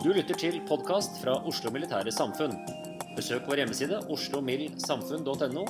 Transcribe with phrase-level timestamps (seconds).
[0.00, 2.54] Du lytter til podkast fra Oslo Militære Samfunn.
[3.12, 5.64] Besøk vår hjemmeside oslomildsamfunn.no,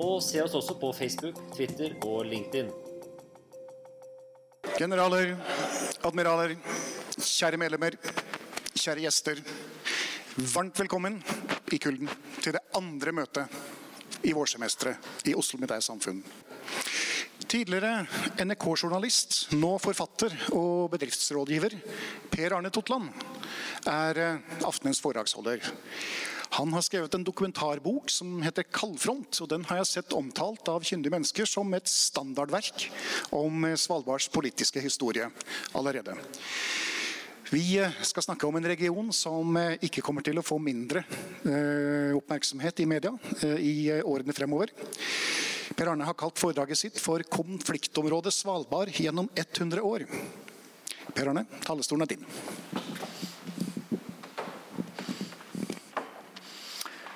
[0.00, 2.70] og se oss også på Facebook, Twitter og LinkedIn.
[4.78, 5.34] Generaler,
[6.00, 6.56] admiraler,
[7.20, 7.98] kjære medlemmer,
[8.72, 9.44] kjære gjester.
[10.54, 11.20] Varmt velkommen
[11.68, 12.08] i kulden
[12.40, 16.24] til det andre møtet i vårsemesteret i Oslo Militære Samfunn.
[17.48, 18.02] Tidligere
[18.44, 21.78] NRK-journalist, nå forfatter og bedriftsrådgiver,
[22.28, 23.06] Per Arne Totland,
[23.88, 25.64] er eh, aftenens foredragsholder.
[26.58, 29.40] Han har skrevet en dokumentarbok som heter 'Kaldfront'.
[29.40, 32.90] og Den har jeg sett omtalt av kyndige mennesker som et standardverk
[33.32, 35.30] om eh, Svalbards politiske historie
[35.72, 36.20] allerede.
[37.50, 41.00] Vi eh, skal snakke om en region som eh, ikke kommer til å få mindre
[41.48, 43.14] eh, oppmerksomhet i media
[43.56, 44.74] i årene fremover.
[45.72, 50.04] Per Arne har kalt foredraget sitt for 'Konfliktområdet Svalbard gjennom 100 år'.
[51.14, 52.28] Per Arne, talerstolen er din.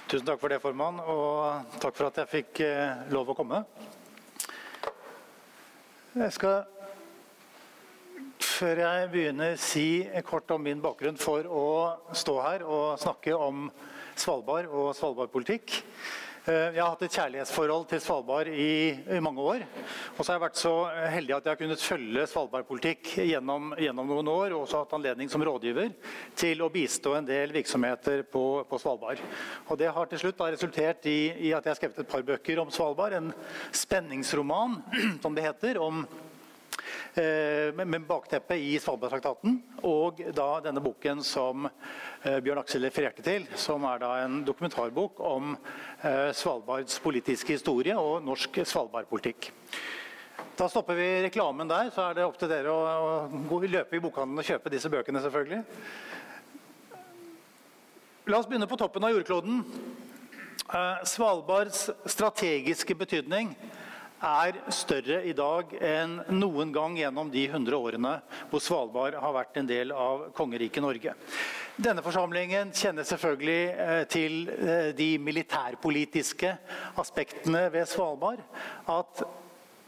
[0.08, 2.64] Tusen takk for det, formann, og takk for at jeg fikk
[3.12, 3.64] lov å komme.
[6.16, 6.64] Jeg skal,
[8.62, 11.62] før jeg begynner, si kort om min bakgrunn for å
[12.14, 13.64] stå her og snakke om
[14.14, 15.80] Svalbard og Svalbardpolitikk.
[16.46, 19.66] Eh, Jeg har hatt et kjærlighetsforhold til Svalbard i, mange år.
[20.14, 20.74] Og så har jeg vært så
[21.10, 24.54] heldig at jeg har kunnet følge Svalbardpolitikk gjennom, gjennom noen år.
[24.54, 25.90] Og også hatt anledning som rådgiver
[26.38, 29.22] til å bistå en del virksomheter på, på Svalbard.
[29.66, 32.62] Og det har til slutt resultert i, i at jeg har skrevet et par bøker
[32.62, 33.18] om Svalbard.
[33.18, 33.32] En
[33.74, 34.84] spenningsroman,
[35.24, 36.06] som det heter, om
[37.14, 39.58] eh, med, bakteppet bakteppe i Svalbardtraktaten.
[39.88, 45.20] Og da denne boken som eh, Bjørn Aksel refererte til, som er da en dokumentarbok
[45.20, 49.50] om eh, Svalbards politiske historie og norsk Svalbardpolitikk.
[50.56, 54.42] Da stopper vi reklamen der, så er det opp til dere å, løpe i bokhandelen
[54.42, 55.20] og kjøpe disse bøkene.
[55.20, 55.62] selvfølgelig.
[58.26, 59.64] La oss begynne på toppen av jordkloden.
[61.08, 63.50] Svalbards strategiske betydning
[64.22, 68.14] er større i dag enn noen gang gjennom de 100 årene
[68.50, 71.14] hvor Svalbard har vært en del av kongeriket Norge.
[71.82, 76.50] Denne forsamlingen kjenner selvfølgelig eh, til eh, de militærpolitiske
[77.00, 78.42] aspektene ved Svalbard.
[78.92, 79.24] At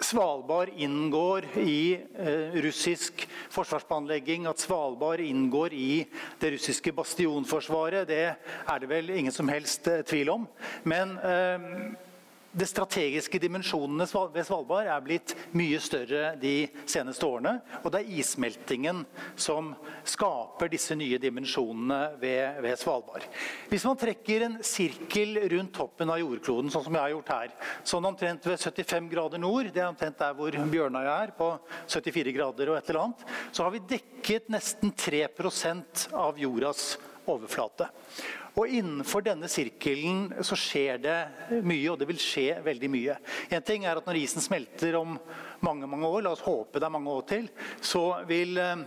[0.04, 5.92] Svalbard inngår i eh, russisk forsvarsplanlegging, at Svalbard inngår i
[6.40, 10.48] det russiske bastionforsvaret, det er det vel ingen som helst tvil om.
[10.88, 11.14] Men
[12.54, 17.56] de strategiske dimensjonene ved Svalbard er blitt mye større de seneste årene.
[17.82, 19.02] Og det er issmeltingen
[19.34, 19.72] som
[20.06, 23.26] skaper disse nye dimensjonene ved, ved Svalbard.
[23.70, 27.56] Hvis man trekker en sirkel rundt toppen av jordkloden, sånn som jeg har gjort her,
[27.86, 31.50] sånn omtrent ved 75 grader nord, det er omtrent der hvor Bjørnøya er, på
[31.90, 36.94] 74 grader og et eller annet, så har vi dekket nesten 3% av jordas
[37.30, 37.88] overflate.
[38.54, 41.16] Og Innenfor denne sirkelen så skjer det
[41.66, 43.16] mye, og det vil skje veldig mye.
[43.50, 45.18] En ting er at Når isen smelter om
[45.64, 47.48] mange mange år, la oss håpe det er mange år til,
[47.82, 48.84] så vil eh,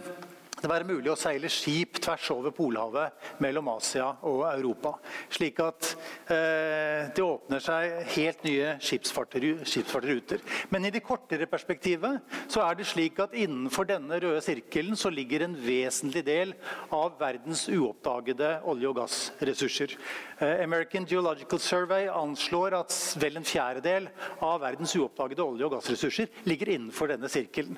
[0.57, 4.95] det være mulig å seile skip tvers over Polhavet mellom Asia og Europa.
[5.34, 5.91] Slik at
[6.34, 10.41] eh, det åpner seg helt nye skipsfartsruter.
[10.73, 12.19] Men i det kortere perspektivet
[12.50, 16.56] så er det slik at innenfor denne røde sirkelen så ligger en vesentlig del
[16.89, 19.97] av verdens uoppdagede olje- og gassressurser.
[20.39, 24.09] Eh, American Geological Survey anslår at vel en fjerdedel
[24.42, 27.77] av verdens uoppdagede olje- og gassressurser ligger innenfor denne sirkelen.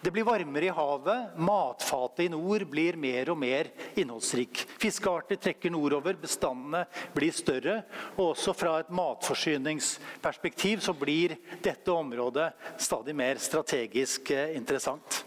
[0.00, 1.38] Det blir varmere i havet.
[1.42, 4.60] Matfatet i nord blir mer og mer innholdsrik.
[4.78, 6.84] Fiskearter trekker nordover, bestandene
[7.16, 7.80] blir større.
[8.14, 11.34] Og også fra et matforsyningsperspektiv så blir
[11.64, 15.24] dette området stadig mer strategisk eh, interessant.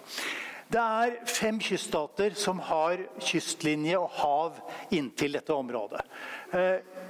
[0.71, 4.61] Det er fem kyststater som har kystlinje og hav
[4.95, 6.05] inntil dette området.
[6.55, 7.09] Eh,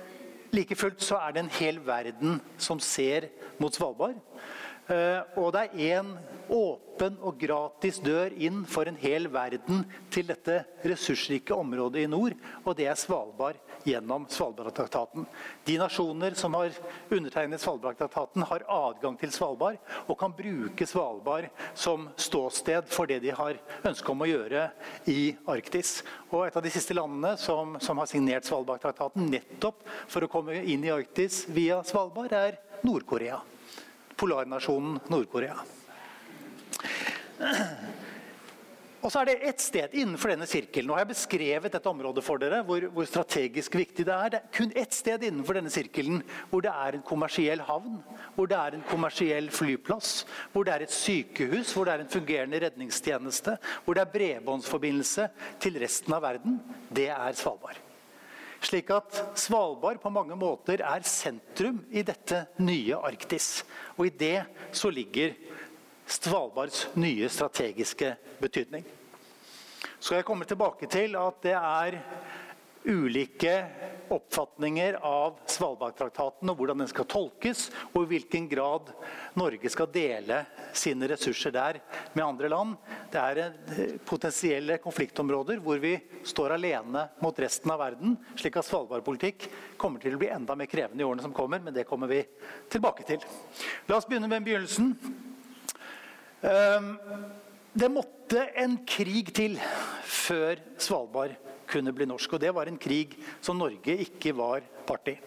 [0.52, 3.30] Like fullt så er det en hel verden som ser
[3.62, 4.18] mot Svalbard.
[4.92, 6.16] Eh, og det er én
[6.52, 12.36] åpen og gratis dør inn for en hel verden til dette ressursrike området i nord,
[12.66, 15.24] og det er Svalbard gjennom Svalbardtraktaten.
[15.66, 16.76] De nasjoner som har
[17.10, 23.32] undertegnet Svalbardtraktaten, har adgang til Svalbard og kan bruke Svalbard som ståsted for det de
[23.38, 24.68] har ønske om å gjøre
[25.10, 26.02] i Arktis.
[26.34, 30.60] Og et av de siste landene som, som har signert Svalbardtraktaten nettopp for å komme
[30.62, 33.40] inn i Arktis via Svalbard, er Nord-Korea.
[34.22, 35.58] Polarnasjonen Nord-Korea.
[39.02, 40.86] Og så er det ett sted innenfor denne sirkelen.
[40.92, 44.30] Nå har jeg beskrevet dette området for dere, hvor, hvor, strategisk viktig det er.
[44.30, 46.22] Det er kun ett sted innenfor denne sirkelen
[46.52, 47.98] hvor det er en kommersiell havn,
[48.38, 52.14] hvor det er en kommersiell flyplass, hvor det er et sykehus, hvor det er en
[52.14, 55.32] fungerende redningstjeneste, hvor det er bredbåndsforbindelse
[55.64, 56.62] til resten av verden.
[56.94, 57.82] Det er Svalbard.
[58.62, 63.64] Slik at Svalbard på mange måter er sentrum i dette nye Arktis.
[63.98, 65.34] Og i det så ligger
[66.06, 68.86] Svalbards nye strategiske betydning.
[70.02, 71.98] Så jeg komme tilbake til at det er
[72.86, 73.56] ulike
[74.12, 78.92] oppfatninger av Svalbardtraktaten og hvordan den skal tolkes, og i hvilken grad
[79.40, 80.42] Norge skal dele
[80.78, 81.80] sine ressurser der
[82.14, 82.76] med andre land.
[83.12, 85.96] Det er eh, potensielle konfliktområder hvor vi
[86.28, 88.18] står alene mot resten av verden.
[88.40, 89.48] Slik at Svalbardpolitikk
[89.82, 92.24] kommer til å bli enda mer krevende i årene som kommer, men det kommer vi
[92.72, 93.24] tilbake til.
[93.88, 94.96] La oss begynne med begynnelsen.
[96.42, 96.96] Ehm,
[97.74, 99.58] det måtte en krig til
[100.08, 101.38] før Svalbard
[101.72, 102.38] kunne bli norsk.
[102.38, 105.18] Og det var en krig som Norge ikke var part i.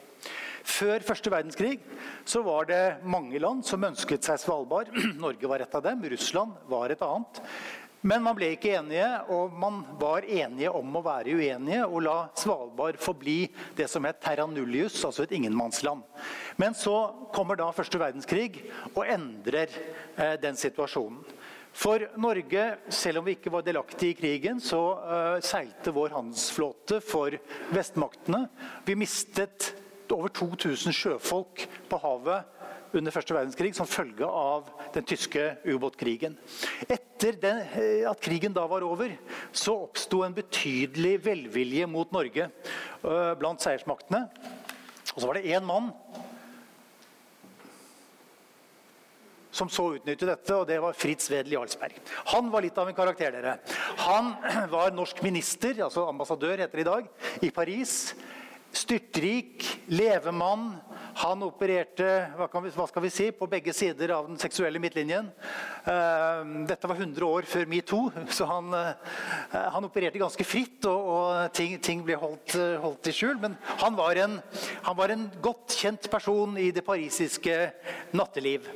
[0.64, 1.76] Før første verdenskrig
[2.24, 4.92] så var det mange land som ønsket seg Svalbard.
[5.24, 6.04] Norge var et av dem.
[6.14, 7.42] Russland var et annet.
[8.04, 12.16] Men man ble ikke enige, og man var enige om å være uenige og la
[12.36, 13.46] Svalbard forbli
[13.78, 16.02] det som het terra nullius, altså et ingenmannsland.
[16.60, 16.98] Men så
[17.32, 18.60] kommer da første verdenskrig
[18.92, 21.22] og endrer eh, den situasjonen.
[21.74, 27.00] For Norge, selv om vi ikke var delaktige i krigen, så uh, seilte vår handelsflåte
[27.02, 27.34] for
[27.74, 28.44] vestmaktene.
[28.86, 29.72] Vi mistet
[30.14, 32.54] over 2000 sjøfolk på havet
[32.94, 36.36] under første verdenskrig som følge av den tyske ubåtkrigen.
[36.86, 39.16] Etter den, eh, at krigen da var over,
[39.50, 42.46] så oppsto en betydelig velvilje mot Norge
[43.02, 44.28] uh, blant seiersmaktene.
[45.14, 45.90] Og så var det én mann
[49.54, 51.98] som så utnyttet dette, og det var Fritz Wedel Jarlsberg.
[52.34, 53.36] Han var litt av en karakter.
[53.38, 53.58] dere.
[54.02, 54.34] Han
[54.74, 57.12] var norsk minister, altså ambassadør heter det i dag,
[57.46, 58.14] i Paris.
[58.74, 59.62] Styrtrik,
[59.94, 60.72] levemann.
[61.20, 65.28] Han opererte hva, vi, hva, skal vi si, på begge sider av den seksuelle midtlinjen.
[65.86, 69.14] Uh, dette var 100 år før metoo, så han, uh,
[69.76, 70.80] han, opererte ganske fritt.
[70.90, 73.38] Og, og ting, ting, ble holdt, uh, holdt, i skjul.
[73.38, 73.54] Men
[73.84, 74.40] han var, en,
[74.88, 77.60] han var en godt kjent person i det parisiske
[78.18, 78.66] natteliv.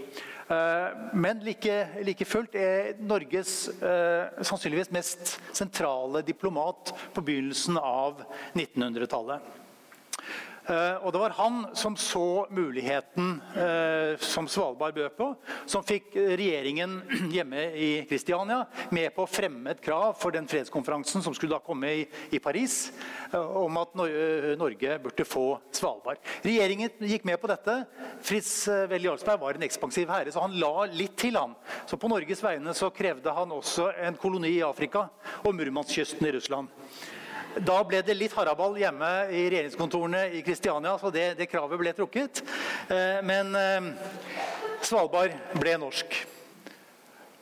[0.48, 1.74] Men like,
[2.06, 8.22] like, fullt er Norges sannsynligvis mest sentrale diplomat på begynnelsen av
[8.56, 9.44] 1900-tallet.
[10.68, 15.28] Eh, og det var han som så muligheten eh, som Svalbard bød på,
[15.64, 16.98] som fikk regjeringen
[17.34, 21.64] hjemme i Kristiania med på å fremme et krav for den fredskonferansen som skulle da
[21.64, 22.92] komme i, Paris,
[23.32, 26.20] eh, om at Norge burde få Svalbard.
[26.44, 27.80] Regjeringen gikk med på dette.
[28.24, 31.38] Fritz Welle Jarlsberg var en ekspansiv herre, så han la litt til.
[31.40, 31.56] han.
[31.88, 35.08] Så På Norges vegne så krevde han også en koloni i Afrika
[35.44, 36.68] og Murmanskysten i Russland.
[37.56, 41.94] Da ble det litt haraball hjemme i regjeringskontorene i Kristiania, så det, det kravet ble
[41.96, 42.42] trukket.
[42.92, 43.88] Eh, men eh,
[44.84, 46.18] Svalbard ble norsk.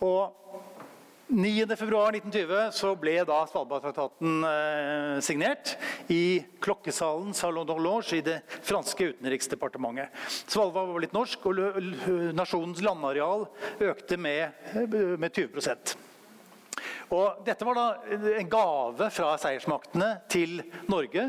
[0.06, 0.46] Og
[1.26, 5.74] 9.2.1920 så ble da Svalbardtraktaten eh, signert
[6.12, 10.14] i klokkesalen Salon d'Horloge i det franske utenriksdepartementet.
[10.46, 11.82] Svalbard var blitt norsk, og
[12.38, 13.48] nasjonens landareal
[13.90, 14.54] økte med,
[15.18, 16.05] med 20
[17.14, 17.84] og dette var da
[18.38, 21.28] en gave fra seiersmaktene til Norge.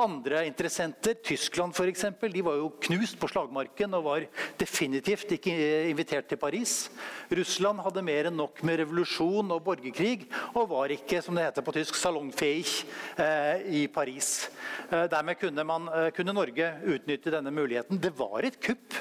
[0.00, 4.26] Andre interessenter, Tyskland f.eks., de var jo knust på slagmarken og var
[4.60, 5.54] definitivt ikke
[5.90, 6.88] invitert til Paris.
[7.34, 11.66] Russland hadde mer enn nok med revolusjon og borgerkrig og var ikke som det heter
[11.66, 12.66] på tysk, salongfähig
[13.16, 14.50] eh, i Paris.
[14.90, 18.00] Eh, dermed kunne, man, eh, kunne Norge utnytte denne muligheten.
[18.00, 18.96] Det var et kupp.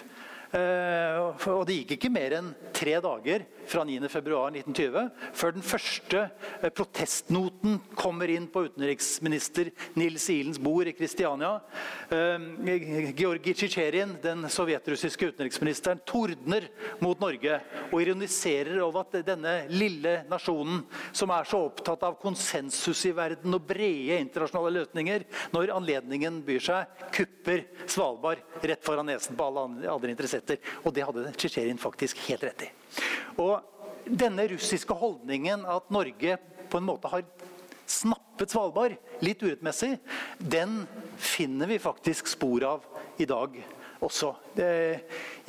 [0.55, 1.17] Eh,
[1.51, 6.21] og det gikk ikke mer enn tre dager fra 9.2.1920 før den første
[6.61, 11.57] eh, protestnoten kommer inn på utenriksminister Nils Ilens bord i Kristiania.
[12.07, 16.69] Georgi Georgij Tsjitsjerin, den sovjetrussiske utenriksministeren, tordner
[17.03, 17.59] mot Norge
[17.91, 23.55] og ironiserer over at denne lille nasjonen, som er så opptatt av konsensus i verden
[23.55, 29.67] og brede internasjonale løsninger, når anledningen byr seg, kupper Svalbard rett foran nesen på alle
[29.91, 30.61] andre interesserte etter.
[30.83, 32.69] Og det hadde Tsjetsjenien faktisk helt rett i.
[33.43, 37.25] Og denne russiske holdningen at Norge på en måte har
[37.87, 39.95] snappet Svalbard, litt urettmessig,
[40.37, 40.81] den
[41.17, 43.55] finner vi faktisk spor av i dag
[44.03, 44.33] også.
[44.53, 44.69] Det,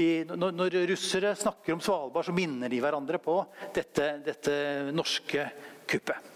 [0.00, 3.40] i, når, når, russere snakker om Svalbard, så minner de hverandre på
[3.76, 4.54] dette, dette
[4.94, 5.48] norske
[5.88, 6.34] kuppet.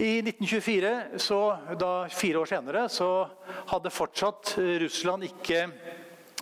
[0.00, 0.90] I 1924,
[1.20, 1.38] så,
[1.76, 3.28] da, fire år senere, så
[3.68, 5.66] hadde fortsatt Russland ikke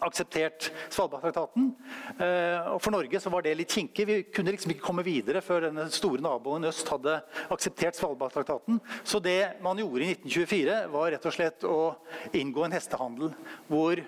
[0.04, 1.70] akseptert Svalbardtraktaten.
[2.18, 4.06] Eh, og For Norge så var det litt kinkig.
[4.08, 7.18] Vi kunne liksom ikke komme videre før denne store naboen øst hadde
[7.54, 8.80] akseptert Svalbardtraktaten.
[9.02, 11.80] Så det man gjorde i 1924, var rett og slett å
[12.36, 13.34] inngå en hestehandel
[13.68, 14.02] hvor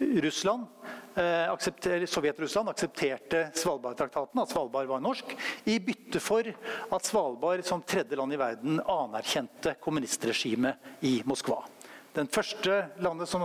[0.00, 0.66] Russland,
[1.14, 5.34] eh, aksepter, Sovjet-Russland aksepterte Svalbardtraktaten, at Svalbard var norsk,
[5.68, 11.60] i bytte for at Svalbard som tredje land i verden anerkjente kommunistregimet i Moskva.
[12.10, 13.44] Den første landet som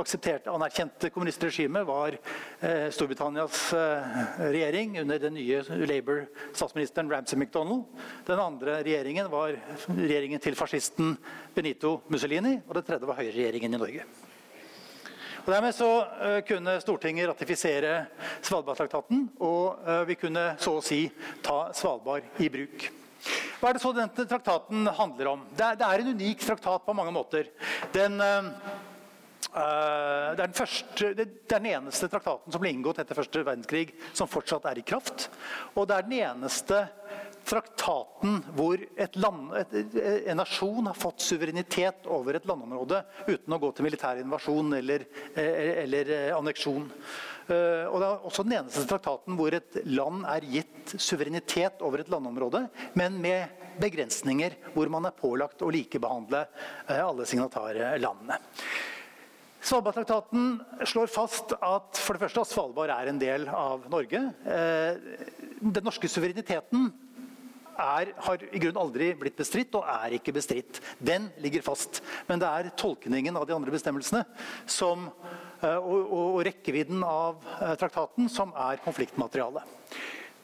[0.00, 4.16] aksepterte anerkjente kommunistregimet, var eh, Storbritannias eh,
[4.48, 7.84] regjering under den nye Labour-statsministeren Ramsay MacDonald.
[8.24, 9.58] Den andre regjeringen var
[9.90, 11.18] regjeringen til fascisten
[11.54, 12.56] Benito Mussolini.
[12.64, 14.08] Og den tredje var høyreregjeringen i Norge.
[15.44, 17.98] Og dermed så uh, kunne Stortinget ratifisere
[18.40, 21.04] Svalbardtraktaten, og vi kunne så å si
[21.44, 22.88] ta Svalbard i bruk.
[23.60, 25.44] Hva er det så denne traktaten handler om?
[25.56, 27.48] Det er, det er en unik traktat på mange måter.
[27.94, 28.50] Den, øh,
[30.36, 34.30] det, er første, det, er den eneste traktaten som ble inngått etter første verdenskrig som
[34.30, 35.30] fortsatt er i kraft.
[35.74, 36.82] Og det er den eneste
[37.46, 38.80] traktaten hvor
[39.22, 39.74] land, et,
[40.26, 45.06] en nasjon har fått suverenitet over et landområde uten å gå til militær invasjon eller,
[45.36, 46.90] eller anneksjon.
[47.46, 52.02] Eh, og det er også den eneste traktaten hvor et land er gitt suverenitet over
[52.02, 52.64] et landområde,
[52.98, 56.42] men med begrensninger hvor man er pålagt å likebehandle
[56.88, 58.40] eh, alle signatarlandene.
[59.66, 64.20] Svalbardtraktaten slår fast at for det første at Svalbard er en del av Norge.
[64.46, 65.18] Eh,
[65.58, 66.92] den norske suvereniteten
[67.76, 70.80] er, har i grunnen aldri blitt bestridt og er ikke bestridt.
[70.98, 72.02] Den ligger fast.
[72.28, 74.22] Men det er tolkningen av de andre bestemmelsene
[74.70, 75.08] som,
[75.62, 79.74] og, og, rekkevidden av eh, traktaten som er konfliktmaterialet.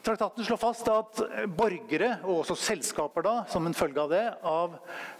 [0.03, 1.19] Traktaten slår fast at
[1.55, 4.73] borgere, og også selskaper da, som en følge av det, av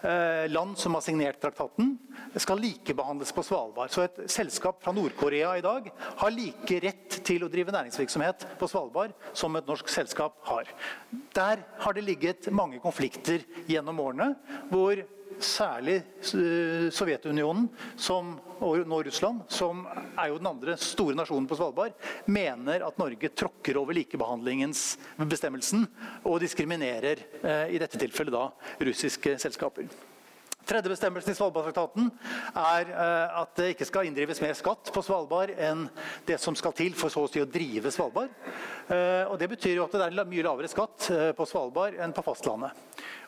[0.03, 1.93] eh, land som har signert traktaten,
[2.35, 3.93] skal likebehandles på Svalbard.
[3.95, 8.67] Så et selskap fra Nord-Korea i dag har like rett til å drive næringsvirksomhet på
[8.67, 10.67] Svalbard som et norsk selskap har.
[11.31, 14.33] Der har det ligget mange konflikter gjennom årene,
[14.67, 15.00] hvor
[15.43, 21.57] særlig eh, Sovjetunionen som, og nå Russland, som er jo den andre store nasjonen på
[21.59, 24.85] Svalbard, mener at Norge tråkker over likebehandlingens
[25.23, 25.87] bestemmelsen
[26.23, 28.47] og diskriminerer eh, i dette tilfellet da
[28.83, 29.89] russiske selskaper.
[30.63, 32.10] Tredje bestemmelsen i Svalbardtraktaten
[32.55, 35.88] er uh, at det ikke skal inndrives mer skatt på Svalbard enn
[36.27, 38.32] det som skal til for så å si å drive Svalbard.
[38.88, 42.15] Uh, og Det betyr jo at det er mye lavere skatt uh, på Svalbard enn
[42.15, 42.79] på fastlandet.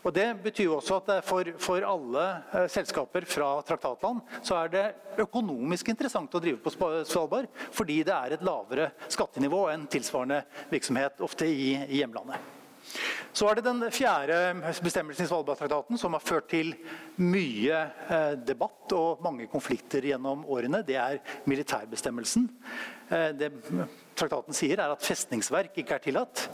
[0.05, 4.73] Og Det betyr jo også at for, for, alle eh, selskaper fra traktatland så er
[4.73, 4.83] det
[5.23, 6.73] økonomisk interessant å drive på
[7.09, 12.54] Svalbard, fordi det er et lavere skattenivå enn tilsvarende virksomhet ofte i, i hjemlandet.
[13.35, 14.37] Så er det den fjerde
[14.83, 16.73] bestemmelsen i Svalbardtraktaten som har ført til
[17.19, 20.83] mye eh, debatt og mange konflikter gjennom årene.
[20.87, 22.47] Det er militærbestemmelsen.
[23.09, 23.51] Eh, det
[24.15, 26.45] traktaten sier, er at festningsverk ikke er tillatt.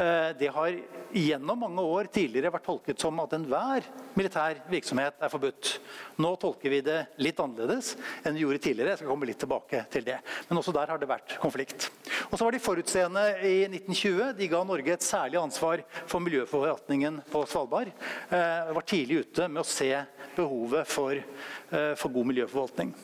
[0.00, 0.78] Eh, det har
[1.14, 3.86] gjennom mange år tidligere vært tolket som at enhver
[4.16, 5.74] militær virksomhet er forbudt.
[6.22, 7.92] Nå tolker vi det litt annerledes
[8.24, 8.94] enn vi gjorde tidligere.
[8.94, 10.18] Jeg skal komme litt tilbake til det.
[10.48, 11.90] Men også der har det vært konflikt.
[12.30, 14.34] Og så var de forutseende i 1920.
[14.40, 17.92] De ga Norge et særlig ansvar for miljøforvaltningen på Svalbard.
[18.30, 19.92] De var tidlig ute med å se
[20.36, 22.94] behovet for, eh, for god miljøforvaltning.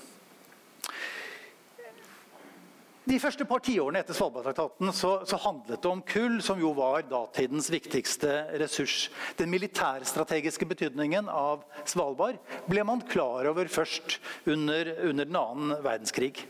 [3.07, 7.05] De første par tiårene etter Svalbardtraktaten så, så, handlet det om kull, som jo var
[7.07, 9.13] datidens viktigste ressurs.
[9.39, 14.17] Den militærstrategiske betydningen av Svalbard ble man klar over først
[14.51, 16.43] under, under den annen verdenskrig.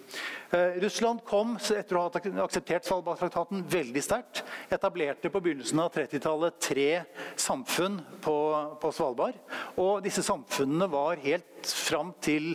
[0.48, 4.40] Eh, Russland kom etter å ha akseptert Svalbardtraktaten veldig sterkt.
[4.72, 6.88] Etablerte på begynnelsen av 30-tallet tre
[7.36, 8.38] samfunn på,
[8.80, 9.36] på Svalbard.
[9.76, 12.54] Og disse samfunnene var helt fram til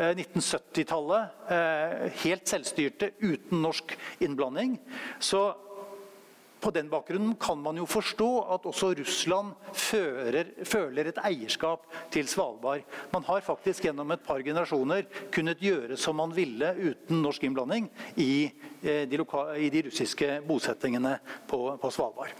[0.00, 4.78] 1970-tallet eh, eh, helt selvstyrte uten norsk innblanding.
[5.18, 5.42] Så
[6.60, 12.28] på den bakgrunnen kan man jo forstå at også Russland fører, føler et eierskap til
[12.28, 12.84] Svalbard.
[13.12, 17.88] Man har faktisk gjennom et par generasjoner kunnet gjøre som man ville uten norsk innblanding
[18.20, 18.50] i
[18.82, 19.24] eh, de,
[19.56, 21.16] i de russiske bosettingene
[21.48, 22.36] på, på Svalbard.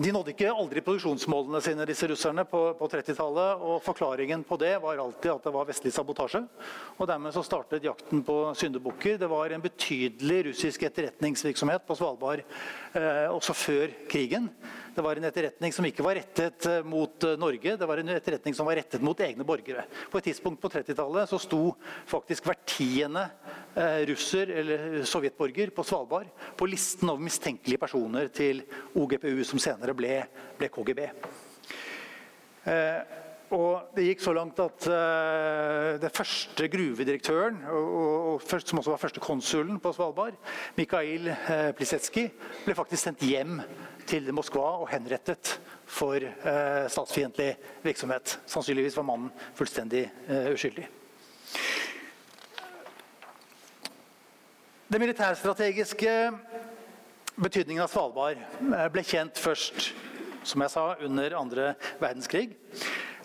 [0.00, 3.60] De nådde ikke aldri produksjonsmålene sine, disse russerne, på, på 30-tallet.
[3.60, 6.40] Og forklaringen på det var alltid at det var vestlig sabotasje.
[6.96, 9.18] Og dermed så startet jakten på syndebukker.
[9.20, 14.48] Det var en betydelig russisk etterretningsvirksomhet på Svalbard eh, også før krigen.
[14.94, 18.10] Det var en etterretning som ikke var rettet eh, mot eh, Norge, det var en
[18.16, 19.84] etterretning som var rettet mot egne borgere.
[20.10, 21.60] På et tidspunkt på 30-tallet så sto
[22.10, 23.22] faktisk hver tiende
[23.78, 28.64] eh, russer eller sovjetborger på Svalbard på listen over mistenkelige personer til
[28.98, 30.16] OGPU, som senere ble,
[30.58, 31.06] ble KGB.
[33.50, 38.92] Og det gikk så langt at uh, den første gruvedirektøren, og, og, og som også
[38.92, 40.36] var første konsulen på Svalbard,
[40.76, 42.28] Mikhail uh, Plisetskij,
[42.64, 43.58] ble faktisk sendt hjem
[44.06, 45.56] til Moskva og henrettet
[45.90, 48.36] for uh, statsfiendtlig virksomhet.
[48.46, 50.04] Sannsynligvis var mannen fullstendig
[50.52, 50.86] uskyldig.
[54.90, 56.14] Den militærstrategiske
[57.40, 58.40] betydningen av Svalbard
[58.94, 59.92] ble kjent først
[60.46, 62.54] som jeg sa, under andre verdenskrig.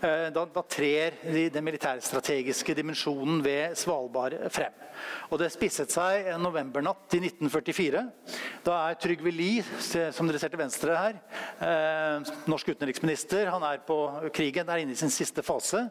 [0.05, 1.15] Eh, da, da trer
[1.49, 4.73] den militærstrategiske dimensjonen ved Svalbard frem.
[5.31, 8.03] Og Det spisset seg en novembernatt i 1944.
[8.65, 9.63] Da er Trygve Lie,
[10.13, 11.17] som dere ser til venstre her,
[11.65, 13.49] eh, norsk utenriksminister.
[13.53, 13.97] Han er på
[14.35, 15.87] krigen, er inne i sin siste fase.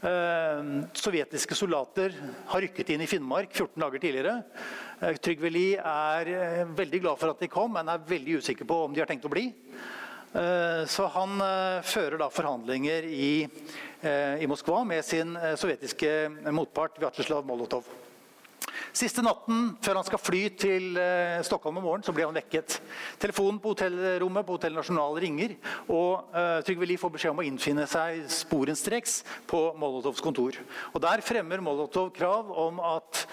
[0.00, 2.16] Eh, sovjetiske soldater
[2.48, 4.36] har rykket inn i Finnmark 14 dager tidligere.
[5.02, 8.68] Eh, Trygve Lie er eh, veldig glad for at de kom, men er veldig usikker
[8.68, 9.50] på om de har tenkt å bli.
[10.30, 13.48] Eh, så han eh, fører da forhandlinger i,
[14.06, 16.12] eh, i Moskva med sin sovjetiske
[16.54, 17.88] motpart Vjatsjeslav Molotov.
[18.94, 20.98] Siste natten før han skal fly til
[21.46, 22.80] Stockholm om morgenen, så blir han vekket.
[23.22, 25.54] Telefonen på hotellrommet på Hotell Nasjonal ringer,
[25.86, 29.20] og eh, Trygve Lie får beskjed om å innfinne seg sporenstreks
[29.50, 30.58] på Molotovs kontor.
[30.90, 33.24] Og Der fremmer Molotov krav om at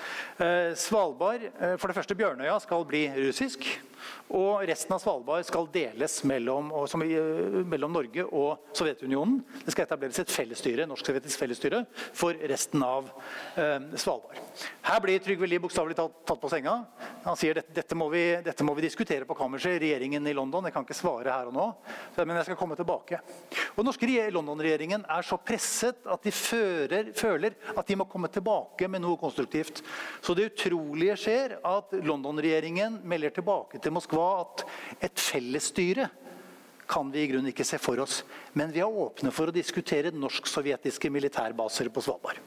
[0.77, 1.47] Svalbard,
[1.81, 3.65] for det første Bjørnøya, skal bli russisk.
[4.29, 9.43] Og resten av Svalbard skal deles mellom, som, eh, mellom Norge og Sovjetunionen.
[9.63, 13.09] Det skal etableres et fellesstyre, norsk-sovjetisk fellesstyre for resten av
[13.55, 14.37] eh, Svalbard.
[14.87, 16.85] Her blir Trygve Lie bokstavelig talt tatt på senga.
[17.23, 19.79] Han sier dette, dette, må vi, dette må vi diskutere på kammerset.
[19.81, 20.67] Regjeringen i London.
[20.67, 21.67] Jeg kan ikke svare her og nå,
[22.19, 23.19] men jeg skal komme tilbake.
[23.75, 28.29] Og Den norske London-regjeringen er så presset at de fører, føler at de må komme
[28.31, 29.83] tilbake med noe konstruktivt.
[30.21, 34.63] Så det utrolige skjer at London-regjeringen melder tilbake til Moskva at
[35.09, 36.07] et fellesstyre
[36.87, 38.21] kan vi i grunnen ikke se for oss.
[38.55, 42.39] Men vi er åpne for å diskutere norsk-sovjetiske militærbaser på Svalbard.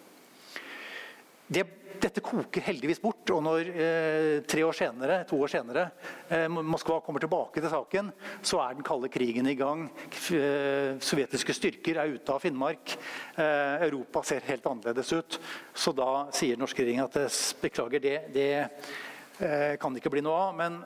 [1.51, 1.67] Det
[2.01, 3.29] dette koker heldigvis bort.
[3.35, 5.87] og Når eh, år senere, to år senere
[6.33, 8.11] eh, Moskva kommer tilbake til saken,
[8.43, 9.87] så er den kalde krigen i gang.
[10.33, 12.97] Eh, sovjetiske styrker er ute av Finnmark.
[13.37, 15.41] Eh, Europa ser helt annerledes ut.
[15.75, 20.15] Så da sier den norske regjeringen at eh, beklager, det, det eh, kan det ikke
[20.17, 20.57] bli noe av.
[20.57, 20.81] Men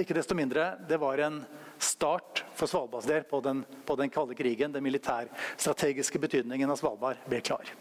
[0.00, 1.42] ikke desto mindre, det var en
[1.82, 4.72] start for Svalbards del på den, på den kalde krigen.
[4.72, 7.72] Den militærstrategiske betydningen av Svalbard ble klar.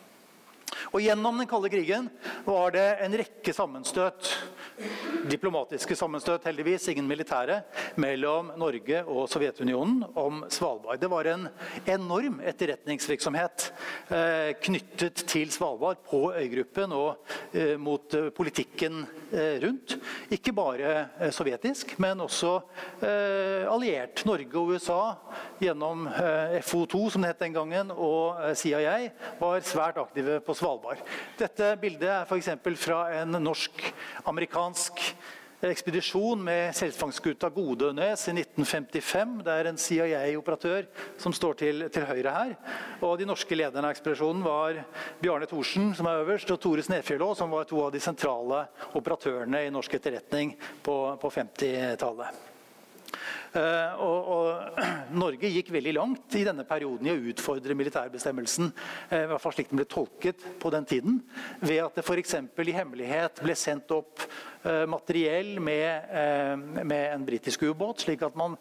[0.92, 2.10] Og Gjennom den kalde krigen
[2.46, 4.32] var det en rekke sammenstøt
[5.30, 7.62] diplomatiske sammenstøt, heldigvis, ingen militære,
[8.02, 11.00] mellom Norge og Sovjetunionen om Svalbard.
[11.02, 11.48] Det var en
[11.90, 13.68] enorm etterretningsvirksomhet
[14.10, 19.96] eh, knyttet til Svalbard på øygruppen og eh, mot eh, politikken rundt.
[20.34, 22.58] Ikke bare sovjetisk, men også
[23.72, 24.26] alliert.
[24.28, 24.98] Norge og USA
[25.62, 26.04] gjennom
[26.68, 28.98] FO2, som det het den gangen, og CIA
[29.40, 30.61] var svært aktive på Svalbard.
[31.40, 32.50] Dette bildet er f.eks.
[32.78, 35.02] fra en norsk-amerikansk
[35.70, 39.36] ekspedisjon med selfangstguta Godønes i 1955.
[39.46, 40.88] Det er en CIA-operatør
[41.22, 42.54] som står til, til, høyre her.
[43.06, 44.82] Og De norske lederne av ekspedisjonen var
[45.22, 48.66] Bjarne Thorsen, som er øverst, og Tore Snefjellå, som var to av de sentrale
[48.98, 52.51] operatørene i norsk etterretning på, på 50-tallet.
[53.52, 54.80] Uh, og, og,
[55.24, 58.72] Norge gikk veldig langt i denne perioden i å utfordre militærbestemmelsen.
[59.12, 61.20] Uh, i hvert fall slik den ble tolket på den tiden.
[61.64, 62.38] Ved at det f.eks.
[62.40, 66.12] i hemmelighet ble sendt opp uh, materiell med,
[66.82, 68.06] med, en britisk ubåt.
[68.06, 68.56] Slik at man,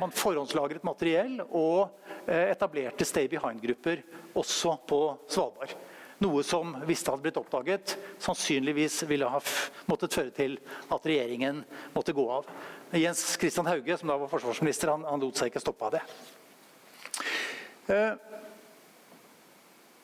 [0.00, 1.92] man forhåndslagret materiell og
[2.24, 4.00] etablerte stay behind-grupper
[4.40, 5.74] også på Svalbard.
[6.24, 9.40] Noe som, hvis det hadde blitt oppdaget, sannsynligvis ville ha
[9.90, 10.56] måttet føre til
[10.88, 11.60] at regjeringen
[11.92, 12.48] måtte gå av.
[12.96, 16.02] Jens Christian Hauge, som da var forsvarsminister, han, han lot seg ikke stoppe av det.
[17.92, 18.40] Eh,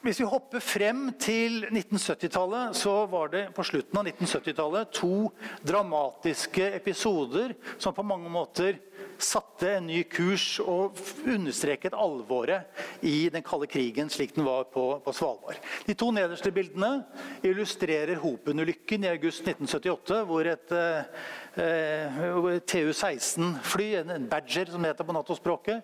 [0.00, 5.28] hvis vi hopper frem til 1970-tallet, så var det på slutten av 1970-tallet to
[5.66, 8.78] dramatiske episoder som på mange måter
[9.20, 10.96] satte en ny kurs og
[11.28, 15.60] understreket alvoret i den kalde krigen slik den var på, på Svalbard.
[15.84, 17.02] De to nederste bildene
[17.44, 21.28] illustrerer Hopen-ulykken i august 1978, hvor et eh,
[21.60, 25.82] TU-16-fly, en Badger som det heter på Nato-språket,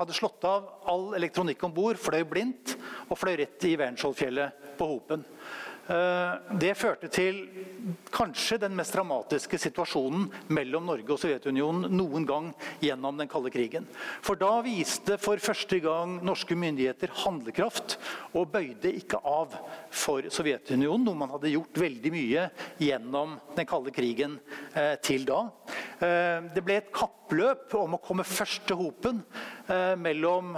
[0.00, 2.76] hadde slått av all elektronikk om bord, fløy blindt
[3.08, 5.24] og fløy rett i Wernskjoldfjellet på Hopen.
[5.90, 7.40] Eh, det førte til
[8.14, 12.50] kanskje den mest dramatiske situasjonen mellom Norge og Sovjetunionen noen gang
[12.82, 13.88] gjennom den kalde krigen.
[14.22, 17.96] For da viste for første gang norske myndigheter handlekraft
[18.38, 19.56] og bøyde ikke av
[19.90, 22.46] for Sovjetunionen, noe man hadde gjort veldig mye
[22.78, 24.38] gjennom den kalde krigen
[24.74, 25.42] eh, til da.
[25.98, 29.24] Eh, det ble et kappløp om å komme først til hopen
[30.00, 30.54] mellom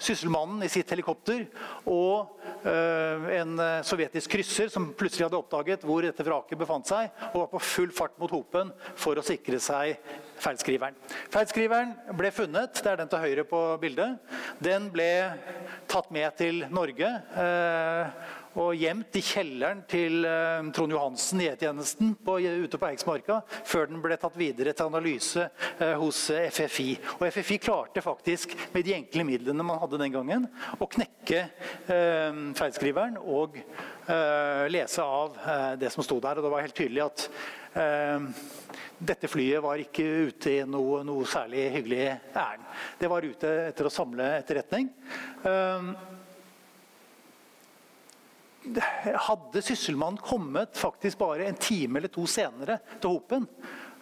[0.00, 1.46] sysselmannen i sitt helikopter
[1.90, 2.32] og
[2.64, 7.60] en sovjetisk krysser som plutselig hadde oppdaget hvor dette vraket befant seg, og var på
[7.60, 9.98] full fart mot hopen for å sikre seg
[10.40, 10.96] feilskriveren.
[11.32, 12.80] Feilskriveren ble funnet.
[12.80, 14.16] Det er den til høyre på bildet.
[14.64, 15.10] Den ble
[15.90, 17.10] tatt med til Norge.
[18.54, 23.88] Eh, og gjemt i kjelleren til uh, Trond Johansen i E-tjenesten ute på Eiksmarka før
[23.90, 25.48] den ble tatt videre til analyse
[25.80, 26.96] uh, hos uh, FFI.
[27.18, 30.46] Og FFI klarte faktisk med de enkle midlene man hadde den gangen,
[30.78, 31.44] å knekke
[31.86, 33.56] feilskriveren og
[34.70, 35.36] lese av
[35.80, 36.38] det som sto der.
[36.38, 37.24] Og det var helt tydelig at
[38.98, 42.02] dette flyet var ikke ute i noe, noe særlig hyggelig
[42.36, 42.66] ærend.
[43.00, 44.90] Det var ute etter å samle etterretning.
[48.64, 53.48] Hadde sysselmannen kommet faktisk bare en time eller to senere til Hopen,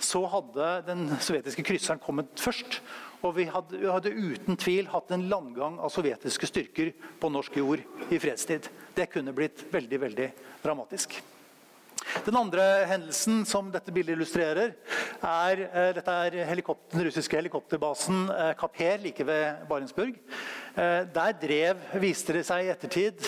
[0.02, 2.80] så hadde den sovjetiske krysseren kommet først.
[3.22, 6.90] Og vi hadde, vi hadde, uten tvil hatt en landgang av sovjetiske styrker
[7.22, 8.66] på norsk jord i fredstid.
[8.96, 10.28] Det kunne blitt veldig, veldig
[10.64, 11.20] dramatisk.
[12.26, 14.74] Den andre hendelsen som dette bildet illustrerer,
[15.22, 20.18] er, eh, dette er helikopter, den russiske helikopterbasen eh, Kaper like ved Barentsburg.
[20.76, 23.20] Eh, der drev, viste det seg i ettertid,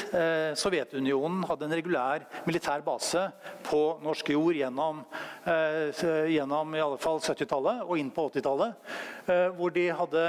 [0.59, 3.27] Sovjetunionen hadde en regulær militær base
[3.67, 5.03] på norsk jord gjennom,
[6.31, 8.93] gjennom i alle fall 70-tallet og inn på 80-tallet.
[9.59, 10.25] Hvor de hadde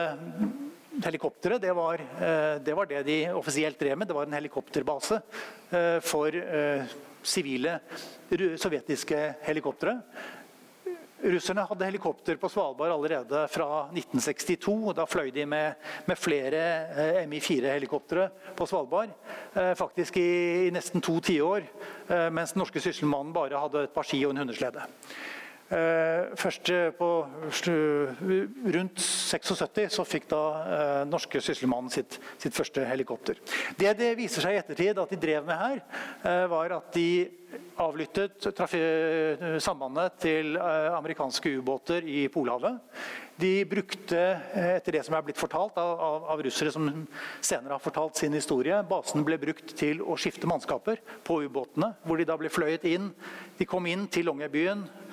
[1.05, 2.01] helikoptre det var,
[2.65, 4.10] det var, det de offisielt drev med.
[4.10, 5.21] Det var en helikopterbase
[6.03, 6.39] for
[7.25, 7.79] sivile
[8.61, 9.99] sovjetiske helikoptre.
[11.25, 14.93] Russerne hadde helikopter på Svalbard allerede fra 1962.
[14.97, 16.59] Da fløy de med, med flere
[16.91, 19.13] eh, Mi-4-helikoptre på Svalbard.
[19.55, 20.27] Eh, faktisk i,
[20.67, 21.65] i nesten to tiår,
[22.09, 24.85] eh, mens den norske sysselmannen bare hadde et par ski og en hundeslede.
[25.65, 27.08] Eh, først på
[28.75, 33.39] rundt 76 så fikk da eh, norske sysselmannen sitt, sitt, første helikopter.
[33.73, 35.82] Det det viser seg i ettertid at de drev med her,
[36.21, 37.10] eh, var at de
[37.80, 38.45] avlyttet
[39.63, 42.82] sambandet til amerikanske ubåter i Polhavet.
[43.39, 44.19] De brukte,
[44.75, 46.89] etter det som er blitt fortalt av, av, av, russere som
[47.39, 51.93] senere har fortalt sin historie, basen ble brukt til å skifte mannskaper på ubåtene.
[52.04, 53.10] Hvor de da ble fløyet inn.
[53.60, 55.05] De kom inn til Longyearbyen Eh,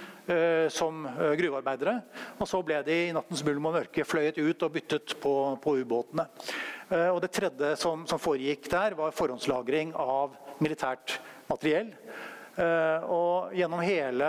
[0.70, 1.96] som eh, gruvearbeidere.
[2.38, 5.76] Og så ble de i nattens mulm og mørke fløyet ut og byttet på, på
[5.82, 6.28] ubåtene.
[6.88, 11.18] Eh, og det tredje som, som, foregikk der, var forhåndslagring av militært
[11.50, 11.90] materiell.
[12.52, 14.26] Og gjennom hele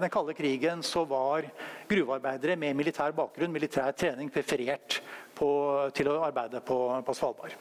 [0.00, 1.44] den kalde krigen så var
[1.84, 5.02] gruvearbeidere med militær bakgrunn, militær trening, preferert
[5.36, 5.50] på,
[5.92, 7.52] til å arbeide på, på Svalbard.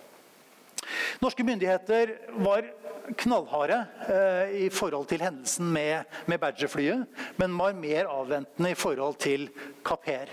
[1.19, 2.69] Norske myndigheter var
[3.17, 7.05] knallharde eh, i forhold til hendelsen med, med Badger-flyet,
[7.41, 9.49] men var mer avventende i forhold til
[9.85, 10.31] Kaper.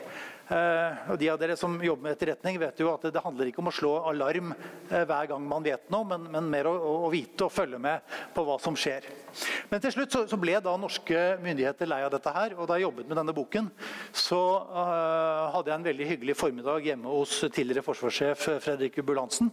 [0.48, 3.60] Uh, og de av dere som jobber med etterretning, vet jo at det, handler ikke
[3.60, 6.72] om å slå alarm uh, hver gang man vet noe, men, men mer å,
[7.04, 9.04] å, vite og følge med på hva som skjer.
[9.68, 12.56] Men til slutt så, så, ble da norske myndigheter lei av dette her.
[12.56, 13.68] Og da jeg jobbet med denne boken,
[14.16, 14.40] så
[14.72, 19.52] uh, hadde jeg en veldig hyggelig formiddag hjemme hos tidligere forsvarssjef Fredrik Bull-Hansen.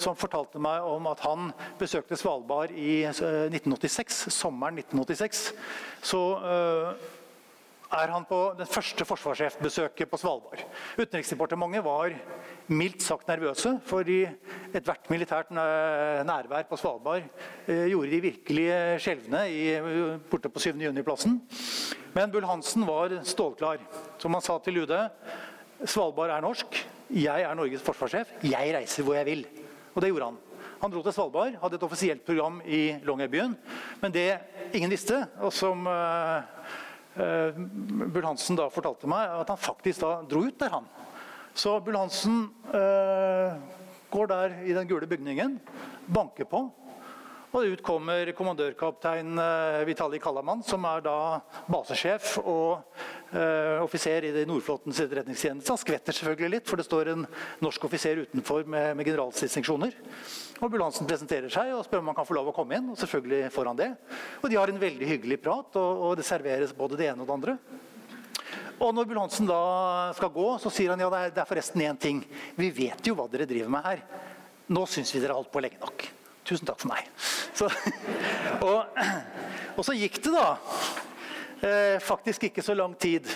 [0.00, 5.44] Som fortalte meg om at han besøkte Svalbard i 1986, sommeren 1986.
[6.04, 6.20] Så
[7.94, 10.62] er han på det første forsvarssjefbesøket på Svalbard.
[10.98, 12.14] Utenriksdepartementet var
[12.72, 14.22] mildt sagt nervøse, fordi
[14.74, 17.26] ethvert militært nærvær på Svalbard
[17.68, 18.66] eh, gjorde de virkelig
[19.04, 19.44] skjelvne
[20.30, 20.72] borte på 7.
[20.86, 21.38] juni-plassen.
[22.14, 23.82] Men Bull-Hansen var stålklar.
[24.22, 24.94] Som han sa til UD
[25.84, 26.80] Svalbard er norsk.
[27.14, 28.30] Jeg er Norges forsvarssjef.
[28.46, 29.46] Jeg reiser hvor jeg vil.
[29.94, 30.40] Og det gjorde han.
[30.84, 33.54] Han dro til Svalbard, hadde et offisielt program i Longyearbyen.
[34.02, 34.26] Men det
[34.76, 36.42] ingen visste, og som uh,
[37.14, 40.88] Bull-Hansen da fortalte meg at han faktisk da dro ut der, han.
[41.54, 42.40] Så Bull-Hansen
[42.74, 43.54] uh,
[44.10, 45.60] går der i den gule bygningen,
[46.10, 46.64] banker på.
[47.54, 51.18] Og ut kommer kommandørkaptein eh, Vitali Kallamann, som er da
[51.70, 52.80] basesjef og
[53.30, 55.70] eh, offiser i Nordflåtens etterretningstjeneste.
[55.70, 57.22] Han skvetter selvfølgelig litt, for det står en
[57.62, 59.94] norsk offiser utenfor med, med generalsdistinksjoner.
[60.58, 62.88] Og Bulansen presenterer seg og spør om han kan få lov å komme inn.
[62.90, 63.88] og selvfølgelig får han det.
[64.42, 67.30] Og De har en veldig hyggelig prat, og, og det serveres både det ene og
[67.30, 67.56] det andre.
[68.82, 69.60] Og når Bull-Hansen da
[70.18, 72.26] skal gå, så sier han ja, det det er forresten én ting.
[72.58, 74.04] Vi vet jo hva dere driver med her.
[74.74, 76.08] Nå syns vi dere har holdt på lenge nok.
[76.44, 77.08] Tusen takk for meg.
[77.56, 77.70] Så,
[78.68, 78.98] og,
[79.76, 80.48] og, så gikk det da
[81.64, 83.30] eh, faktisk ikke så lang tid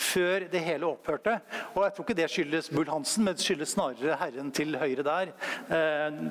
[0.00, 1.36] før det hele opphørte.
[1.74, 5.34] Og jeg tror ikke det skyldes Bull-Hansen, men det skyldes snarere herren til høyre der.
[5.68, 6.22] Eh,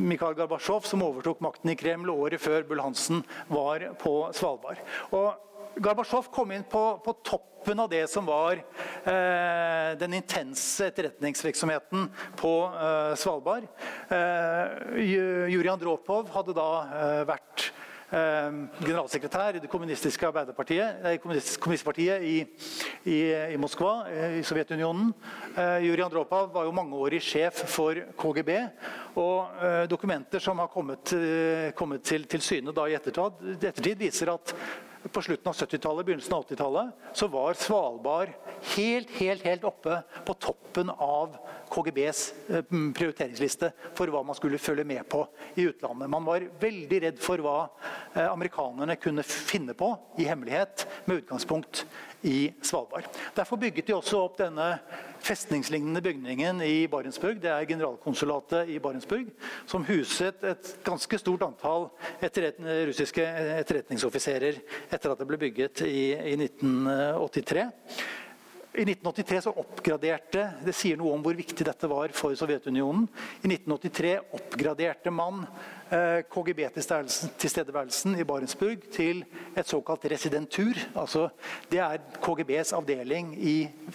[0.00, 3.20] Mikhail Gorbatsjov, som overtok makten i Kreml året før Bull-Hansen
[3.52, 4.80] var på Svalbard.
[5.12, 5.34] Og
[5.76, 12.06] Gorbatsjov kom inn på, på, toppen av det som var eh, den intense etterretningsvirksomheten
[12.40, 13.66] på eh, Svalbard.
[14.08, 17.66] Eh, Jurij Andropov hadde da eh, vært
[18.08, 22.38] eh, generalsekretær i det kommunistiske Arbeiderpartiet, nei, kommunistpartiet i,
[23.04, 23.20] i,
[23.52, 25.12] i, Moskva, eh, i Sovjetunionen.
[25.84, 28.56] Jurij Andropov var jo mangeårig sjef for KGB.
[29.20, 29.62] Og
[29.92, 31.12] dokumenter som har kommet,
[31.76, 34.56] kommet til, til, syne i ettertid, ettertid viser at
[35.08, 38.32] på slutten av 70-tallet, begynnelsen av 80-tallet, så var Svalbard
[38.76, 41.36] helt, helt, helt oppe på toppen av
[41.70, 42.64] KGBs eh,
[42.96, 45.22] prioriteringsliste for hva man skulle følge med på
[45.58, 46.10] i utlandet.
[46.10, 47.56] Man var veldig redd for hva
[48.14, 51.84] eh, amerikanerne kunne finne på i hemmelighet med utgangspunkt
[52.26, 53.06] i Svalbard.
[53.36, 54.76] Derfor bygget de også opp denne
[55.26, 57.40] festningslignende bygningen i Barentsburg.
[57.42, 59.30] Det er generalkonsulatet i Barentsburg,
[59.68, 61.88] som huset et ganske stort antall
[62.24, 63.24] etterret russiske
[63.60, 67.66] etterretningsoffiserer etter at det ble bygget i, i 1983.
[68.76, 73.06] I 1983 så oppgraderte Det sier noe om hvor viktig dette var for Sovjetunionen.
[73.40, 75.46] I 1983 oppgraderte man
[75.88, 79.22] eh, KGB-tilstedeværelsen i Barentsburg til
[79.56, 80.76] et såkalt residentur.
[80.92, 81.30] Altså,
[81.72, 83.54] det er KGBs avdeling i,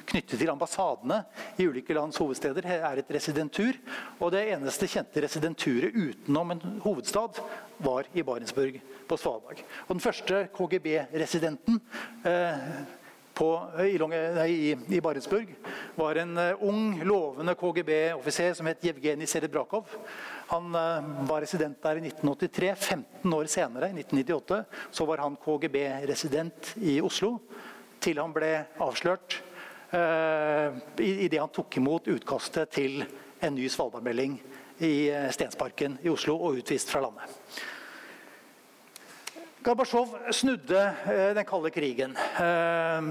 [0.09, 1.19] knyttet til ambassadene
[1.61, 2.65] i ulike lands hovedsteder.
[2.65, 3.77] Det er et residentur.
[4.17, 7.37] Og det eneste kjente residenturet utenom en hovedstad
[7.85, 9.61] var i Barentsburg på Svalbard.
[9.85, 11.77] Og den første KGB-residenten
[12.25, 12.97] eh,
[13.41, 13.49] på,
[13.81, 13.97] i,
[14.51, 15.55] i, i Barentsburg
[15.95, 19.89] var en uh, ung, lovende KGB-offiser som het Jevgenij Serebrakov.
[20.51, 22.75] Han uh, var resident der i 1983.
[22.77, 24.61] 15 år senere, i 1998,
[24.93, 27.39] så var han KGB-resident i Oslo.
[28.01, 28.51] Til han ble
[28.81, 29.39] avslørt
[29.95, 33.01] uh, idet han tok imot utkastet til
[33.41, 34.37] en ny Svalbardmelding
[34.85, 34.93] i
[35.33, 37.40] Stensparken i Oslo og utvist fra landet.
[39.61, 42.15] Gorbatsjov snudde eh, den kalde krigen.
[42.17, 43.09] Eh,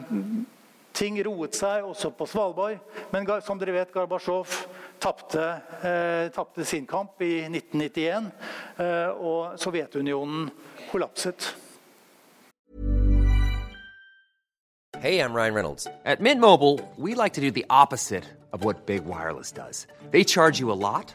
[0.92, 2.80] ting roet seg også på Svalbard.
[3.12, 4.56] Men som dere vet, Gorbatsjov
[4.98, 5.46] tapte,
[5.86, 8.32] eh, sin kamp i 1991.
[9.20, 10.50] og Sovjetunionen
[10.90, 11.54] kollapset.
[15.00, 15.86] Hey, I'm Ryan Reynolds.
[16.04, 19.86] At Mint Mobile, we like to do the opposite of what Big Wireless does.
[20.10, 21.14] They charge you a lot.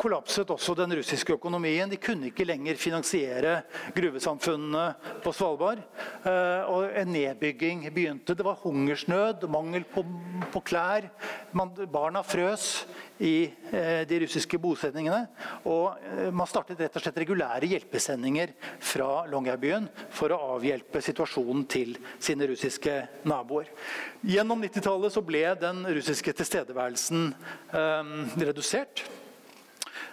[0.00, 1.90] kollapset også den russiske økonomien.
[1.90, 3.54] De kunne ikke lenger finansiere
[3.96, 4.86] gruvesamfunnene
[5.24, 5.82] på Svalbard.
[6.24, 8.36] Eh, og en nedbygging begynte.
[8.36, 10.04] Det var hungersnød, mangel på,
[10.52, 11.08] på klær.
[11.52, 12.84] Man, barna frøs
[13.22, 15.24] i eh, de russiske bosetningene.
[15.70, 21.66] Og eh, man startet rett og slett regulære hjelpesendinger fra Longyearbyen for å avhjelpe situasjonen
[21.70, 22.96] til sine russiske
[23.28, 23.70] naboer.
[24.26, 29.06] Gjennom 90-tallet ble den russiske tilstedeværelsen eh, redusert.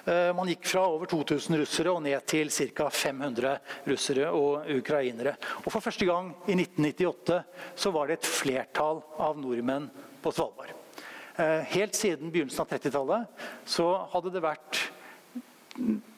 [0.05, 2.89] Eh, man gikk fra over 2000 russere og ned til ca.
[2.89, 3.57] 500
[3.89, 5.35] russere og ukrainere.
[5.65, 7.41] Og For første gang i 1998
[7.75, 9.89] så var det et flertall av nordmenn
[10.21, 10.73] på Svalbard.
[11.37, 14.81] Eh, helt siden begynnelsen av 30-tallet så hadde det vært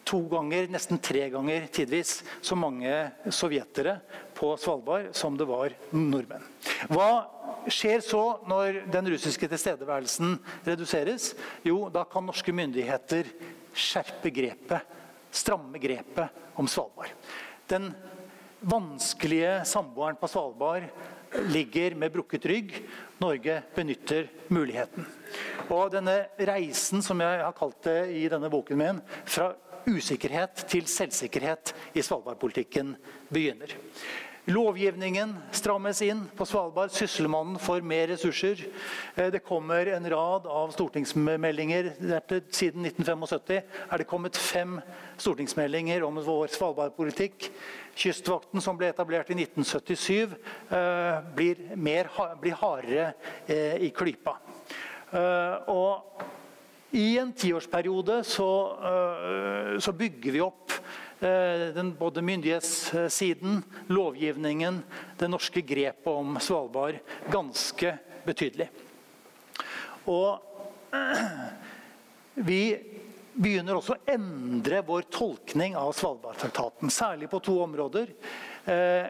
[0.07, 2.89] to ganger, nesten tre ganger tidvis så mange
[3.31, 3.99] sovjetere
[4.35, 6.43] på Svalbard som det var nordmenn.
[6.91, 7.25] Hva
[7.71, 11.31] skjer så når den russiske tilstedeværelsen reduseres?
[11.63, 13.29] Jo, da kan norske myndigheter
[13.73, 14.93] skjerpe grepet,
[15.33, 17.11] stramme grepet om Svalbard.
[17.67, 17.91] Den
[18.59, 20.87] vanskelige samboeren på Svalbard
[21.49, 22.75] ligger med brukket rygg.
[23.17, 25.07] Norge benytter muligheten.
[25.69, 29.53] Og denne reisen, som jeg har kalt det i denne boken min, fra
[29.87, 32.93] usikkerhet til selvsikkerhet i Svalbard-politikken
[33.33, 33.73] begynner.
[34.45, 36.91] Lovgivningen strammes inn på Svalbard.
[36.91, 38.59] Sysselmannen får mer ressurser.
[39.15, 41.93] Eh, det kommer en rad av stortingsmeldinger.
[42.51, 44.81] Siden 1975 er det kommet fem
[45.15, 47.47] stortingsmeldinger om vår Svalbard-politikk.
[47.95, 50.35] Kystvakten, som ble etablert i 1977,
[50.75, 52.11] eh, blir, mer,
[52.43, 53.13] blir hardere
[53.47, 54.35] eh, i klypa.
[55.69, 56.23] Og
[56.97, 58.49] i en tiårsperiode så,
[59.77, 60.73] så bygger vi opp
[61.23, 64.81] den, både myndighetssiden, lovgivningen,
[65.19, 66.99] det norske grepet om Svalbard
[67.31, 67.95] ganske
[68.27, 68.69] betydelig.
[70.11, 70.43] Og
[72.49, 72.61] vi
[73.33, 78.11] begynner også å endre vår tolkning av Svalbardtraktaten, særlig på to områder.
[78.65, 79.09] Eh,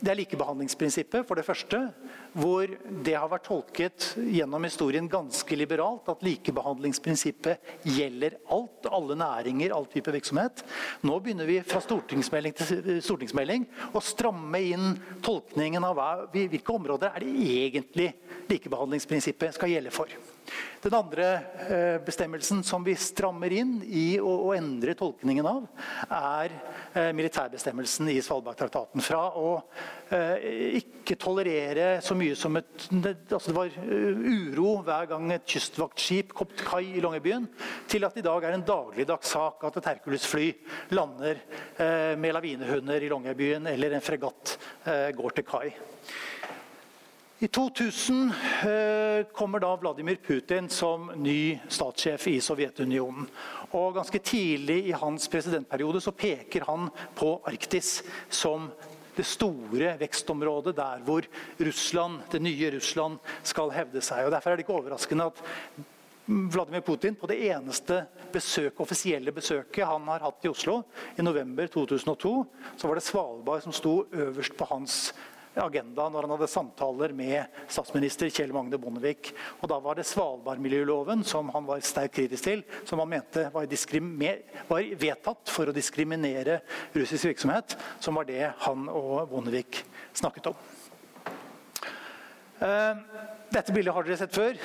[0.00, 1.82] det er likebehandlingsprinsippet, for det første.
[2.32, 2.70] Hvor
[3.04, 6.08] det har vært tolket gjennom historien ganske liberalt.
[6.12, 8.88] At likebehandlingsprinsippet gjelder alt.
[8.90, 10.64] Alle næringer, all type virksomhet.
[11.06, 13.66] Nå begynner vi fra stortingsmelding til stortingsmelding
[13.96, 14.92] å stramme inn
[15.24, 16.00] tolkningen av
[16.32, 18.10] hvilke områder er det egentlig
[18.50, 20.12] likebehandlingsprinsippet skal gjelde for.
[20.80, 21.26] Den andre
[21.68, 25.66] eh, bestemmelsen som vi strammer inn i å endre tolkningen av,
[26.08, 26.54] er
[26.94, 29.04] eh, militærbestemmelsen i Svalbardtraktaten.
[29.04, 29.50] Fra å
[30.08, 36.32] eh, ikke tolerere så mye som et altså Det var uro hver gang et kystvaktskip
[36.36, 37.44] kom til kai i Longyearbyen,
[37.90, 40.48] til at i dag er en dagligdags sak at et Hercules-fly
[40.96, 41.44] lander
[42.20, 44.56] med lavinehunder i Longyearbyen, eller en fregatt
[45.16, 45.68] går til kai.
[47.42, 53.24] I 2000 eh, kommer da Vladimir Putin som ny statssjef i Sovjetunionen.
[53.72, 58.68] Og Ganske tidlig i hans presidentperiode så peker han på Arktis som
[59.16, 61.24] det store vekstområdet der hvor
[61.56, 64.26] Russland, det nye Russland skal hevde seg.
[64.26, 65.42] Og Derfor er det ikke overraskende at
[66.28, 68.02] Vladimir Putin på det eneste
[68.36, 70.82] besøk, offisielle besøket han har hatt i Oslo,
[71.16, 72.36] i november 2002,
[72.76, 75.02] så var det Svalbard som sto øverst på hans
[75.58, 79.32] agenda når han hadde samtaler med statsminister Kjell Magne Bondevik.
[79.60, 83.66] Og Da var det Svalbardmiljøloven som han var sterkt kritisk til, som han mente var,
[84.68, 86.60] var, vedtatt for å diskriminere
[86.94, 89.82] russisk virksomhet, som var det han og Bondevik
[90.14, 90.58] snakket om.
[92.60, 92.96] Eh,
[93.50, 94.60] dette bildet har dere sett før.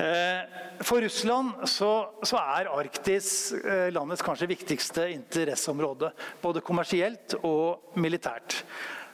[0.00, 0.44] Eh,
[0.86, 1.90] for Russland så,
[2.24, 6.08] så, er Arktis eh, landets kanskje viktigste interesseområde.
[6.40, 8.62] Både kommersielt og militært.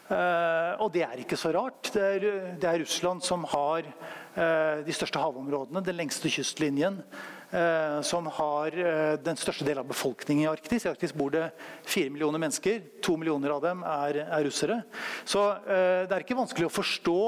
[0.07, 1.89] Uh, og det er ikke så rart.
[1.91, 2.27] Det er,
[2.61, 7.01] det er Russland som har uh, de største havområdene, den lengste kystlinjen.
[7.47, 8.75] Uh, som har
[9.23, 10.85] den største delen av befolkningen i Arktis.
[10.85, 11.45] I Arktis bor det
[11.87, 12.83] fire millioner mennesker.
[13.07, 14.81] To millioner av dem er, er russere.
[15.25, 17.21] Så det er ikke vanskelig å forstå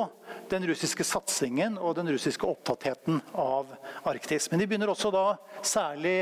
[0.51, 3.71] den russiske satsingen og den russiske opptattheten av
[4.11, 4.51] Arktis.
[4.51, 5.25] Men de begynner også da
[5.62, 6.19] særlig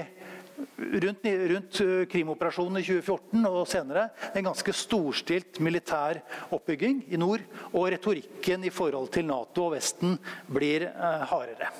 [0.76, 6.22] rundt, rundt eh, Krimoperasjonen i 2014 og senere en ganske storstilt militær
[6.54, 7.44] oppbygging i nord.
[7.72, 10.18] Og retorikken i forhold til Nato og Vesten
[10.52, 11.72] blir eh, hardere.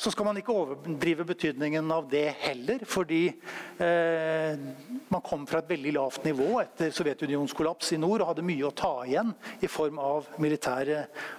[0.00, 3.26] Så skal man ikke overdrive betydningen av det heller, fordi
[3.84, 4.60] eh,
[5.12, 8.64] man kom fra et veldig lavt nivå etter Sovjetunionens kollaps i nord og hadde mye
[8.64, 10.88] å ta igjen i form av militær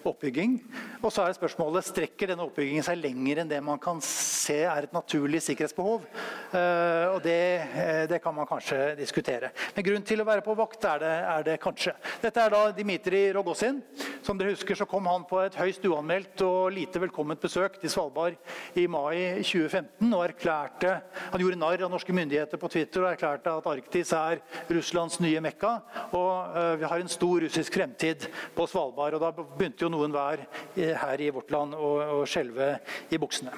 [0.05, 0.59] oppbygging.
[0.99, 4.59] Og så er det spørsmålet strekker denne oppbyggingen seg lenger enn det man kan se
[4.61, 6.05] er et naturlig sikkerhetsbehov.
[6.53, 9.49] Eh, og det, eh, det, kan man kanskje diskutere.
[9.73, 11.95] Men grunn til å være på vakt er det, er det kanskje.
[12.21, 13.81] Dette er da Dmitrij Rogozin.
[14.21, 17.89] Som dere husker så kom han på et høyst uanmeldt og lite velkomment besøk til
[17.89, 18.37] Svalbard
[18.77, 20.93] i mai 2015 og erklærte
[21.31, 25.41] Han gjorde narr av norske myndigheter på Twitter og erklærte at Arktis er Russlands nye
[25.43, 25.73] Mekka.
[26.17, 29.17] Og uh, vi har en stor russisk fremtid på Svalbard.
[29.17, 32.73] Og da begynte jo noen hver her i vårt land å, skjelve
[33.11, 33.53] i buksene.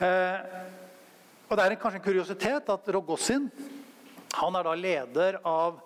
[0.00, 0.38] Uh,
[1.50, 3.48] og Det er kanskje en kuriositet at Rogozin
[4.38, 5.80] han er da leder av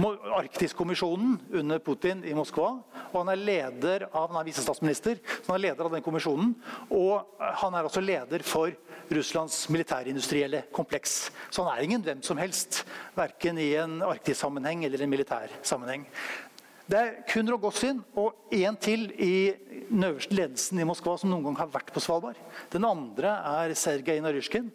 [0.00, 2.78] Arktiskommisjonen under Putin i Moskva.
[3.12, 6.54] og Han er leder av, er visestatsminister, så han er leder av den kommisjonen.
[6.88, 7.26] Og
[7.60, 8.72] han er også leder for
[9.12, 11.30] Russlands militærindustrielle kompleks.
[11.50, 16.06] Så han er ingen hvem som helst, verken i en arktissammenheng eller en militær sammenheng.
[16.88, 19.52] Det er kun Rogozin og én til i
[19.88, 22.40] den øverste ledelsen i Moskva som noen gang har vært på Svalbard.
[22.72, 24.66] Den andre er Sergej Naryshkin,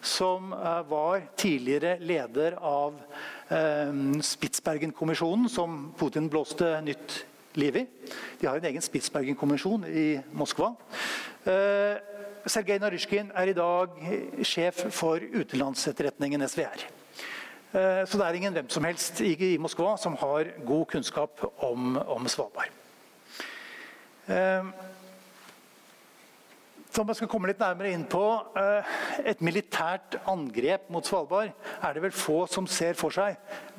[0.00, 7.24] som eh, var tidligere leder av eh, Spitsbergen-kommisjonen, som Putin blåste nytt
[7.58, 7.86] liv i.
[8.40, 10.74] De har en egen Spitsbergen-kommisjon i Moskva.
[11.44, 11.98] Eh,
[12.46, 13.96] Sergej Naryshkin er i dag
[14.46, 16.86] sjef for utenlandsetterretningen SVR.
[17.72, 21.96] Eh, så det er ingen hvem som helst i Moskva som har god kunnskap om,
[21.98, 22.70] om Svalbard.
[26.90, 28.84] Eh, Så om jeg skal komme litt nærmere inn på eh,
[29.24, 31.52] et militært angrep mot Svalbard,
[31.82, 33.36] er det vel få som ser for seg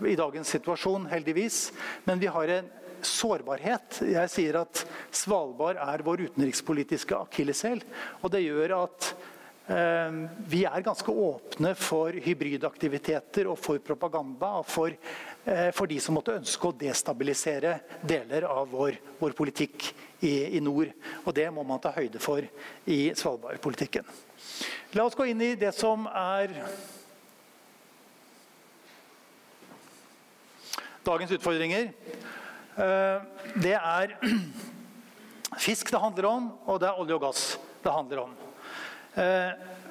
[0.07, 1.71] i dagens situasjon, heldigvis.
[2.05, 2.69] Men vi har en
[3.01, 4.01] sårbarhet.
[4.05, 7.81] Jeg sier at Svalbard er vår utenrikspolitiske akilleshæl.
[8.21, 9.09] Og det gjør at
[9.67, 14.59] eh, vi er ganske åpne for hybridaktiviteter og for propaganda.
[14.61, 14.95] og for,
[15.45, 19.91] eh, for de som måtte ønske å destabilisere deler av vår, vår politikk
[20.22, 20.91] i, i nord.
[21.26, 22.45] Og det må man ta høyde for
[22.86, 24.07] i Svalbard-politikken.
[24.95, 26.53] La oss gå inn i det som er
[31.05, 31.91] dagens utfordringer.
[32.78, 33.17] Eh,
[33.63, 34.15] det er
[35.65, 37.45] fisk det handler om, og det er olje og gass
[37.82, 38.39] det handler om.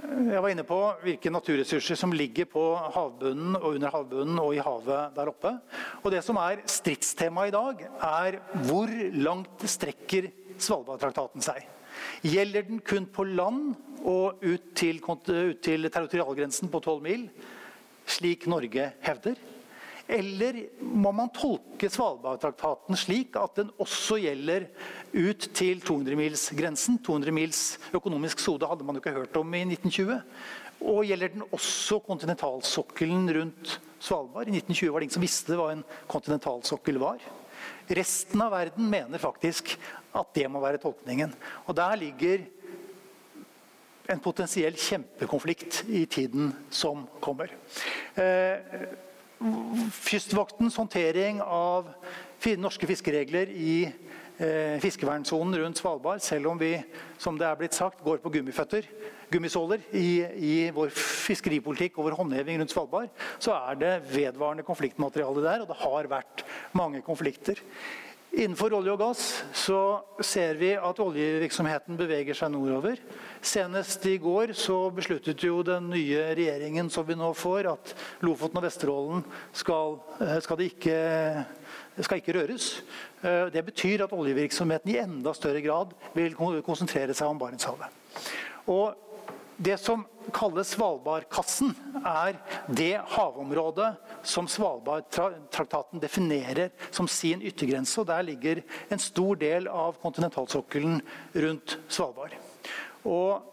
[0.01, 2.63] Jeg var inne på hvilke naturressurser som ligger på
[2.95, 5.53] havbunnen og under havbunnen og i havet der oppe.
[6.01, 8.39] Og det som er stridstema i dag, er
[8.69, 8.91] hvor
[9.21, 10.31] langt strekker
[10.61, 11.65] Svalbardtraktaten seg.
[12.25, 13.75] Gjelder den kun på land
[14.09, 17.27] og ut til, ut til territorialgrensen på 12 mil,
[18.09, 19.41] slik Norge hevder?
[20.11, 24.67] Eller må man tolke Svalbardtraktaten slik at den også gjelder
[25.15, 26.99] ut til 200-milsgrensen?
[27.07, 27.61] 200 mils
[27.95, 30.17] økonomisk sode hadde man jo ikke hørt om i 1920.
[30.81, 34.49] Og gjelder den også kontinentalsokkelen rundt Svalbard?
[34.51, 37.23] I 1920 var det ingen som visste hva en kontinentalsokkel var.
[37.91, 39.77] Resten av verden mener faktisk
[40.17, 41.37] at det må være tolkningen.
[41.69, 42.49] Og der ligger
[44.11, 47.53] en potensiell kjempekonflikt i tiden som kommer.
[48.19, 48.59] Eh,
[49.41, 51.87] Kystvaktens håndtering av
[52.61, 56.75] norske fiskeregler i eh, fiskevernsonen rundt Svalbard, selv om vi
[57.21, 58.85] som det er blitt sagt, går på gummiføtter,
[59.33, 63.09] gummisåler i, i vår fiskeripolitikk og vår håndheving rundt Svalbard,
[63.41, 66.45] så er det vedvarende konfliktmateriale der, og det har vært
[66.77, 67.65] mange konflikter.
[68.31, 69.23] Innenfor olje og gass
[69.59, 69.79] så
[70.23, 73.01] ser vi at oljevirksomheten beveger seg nordover.
[73.43, 78.61] Senest i går så besluttet jo den nye regjeringen som vi nå får, at Lofoten
[78.61, 81.01] og Vesterålen skal, eh, skal, ikke,
[81.99, 82.71] skal ikke røres.
[83.19, 87.91] Eh, det betyr at oljevirksomheten i enda større grad vil konsentrere seg om Barentshavet.
[88.71, 89.10] Og
[89.61, 91.75] det som kalles Svalbardkassen,
[92.07, 92.39] er
[92.73, 93.91] det havområdet
[94.25, 98.01] som Svalbardtraktaten definerer som sin yttergrense.
[98.01, 101.03] og Der ligger en stor del av kontinentalsokkelen
[101.45, 102.37] rundt Svalbard.
[103.05, 103.45] Og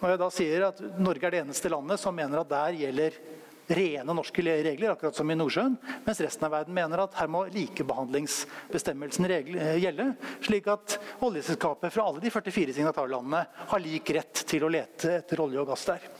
[0.00, 3.20] når jeg da sier at Norge er det eneste landet som mener at der gjelder
[3.70, 7.44] rene norske regler, akkurat som i Nordsjøen, mens resten av verden mener at her må
[7.54, 9.28] likebehandlingsbestemmelsen
[9.80, 10.08] gjelde,
[10.44, 15.44] slik at oljeselskaper fra alle de 44 signatarlandene har lik rett til å lete etter
[15.44, 16.10] olje og gass der.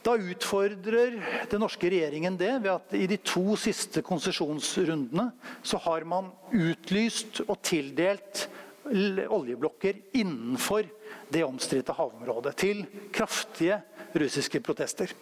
[0.00, 1.18] Da utfordrer
[1.50, 5.26] den norske regjeringen det ved at i de to siste konsesjonsrundene
[5.60, 8.46] så har man utlyst og tildelt
[8.90, 10.88] oljeblokker innenfor
[11.30, 12.82] det omstridte havområdet til
[13.14, 13.82] kraftige
[14.14, 15.12] russiske protester.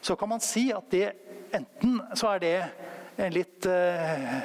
[0.00, 1.12] Så kan man si at det
[1.54, 2.56] enten så er det
[3.18, 4.40] en litt eh,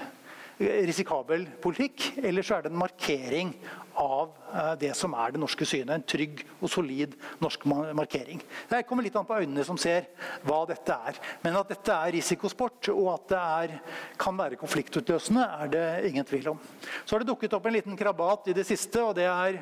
[0.88, 3.54] risikabel politikk, eller så er det en markering
[4.00, 5.94] av eh, det som er det norske synet.
[5.96, 8.42] En trygg og solid norsk markering.
[8.70, 10.08] Det kommer litt an på øynene som ser
[10.46, 11.20] hva dette er.
[11.44, 13.76] Men at dette er risikosport og at det er,
[14.20, 16.62] kan være konfliktutløsende, er det ingen tvil om.
[17.04, 19.02] Så har det dukket opp en liten krabat i det siste.
[19.04, 19.62] og det er,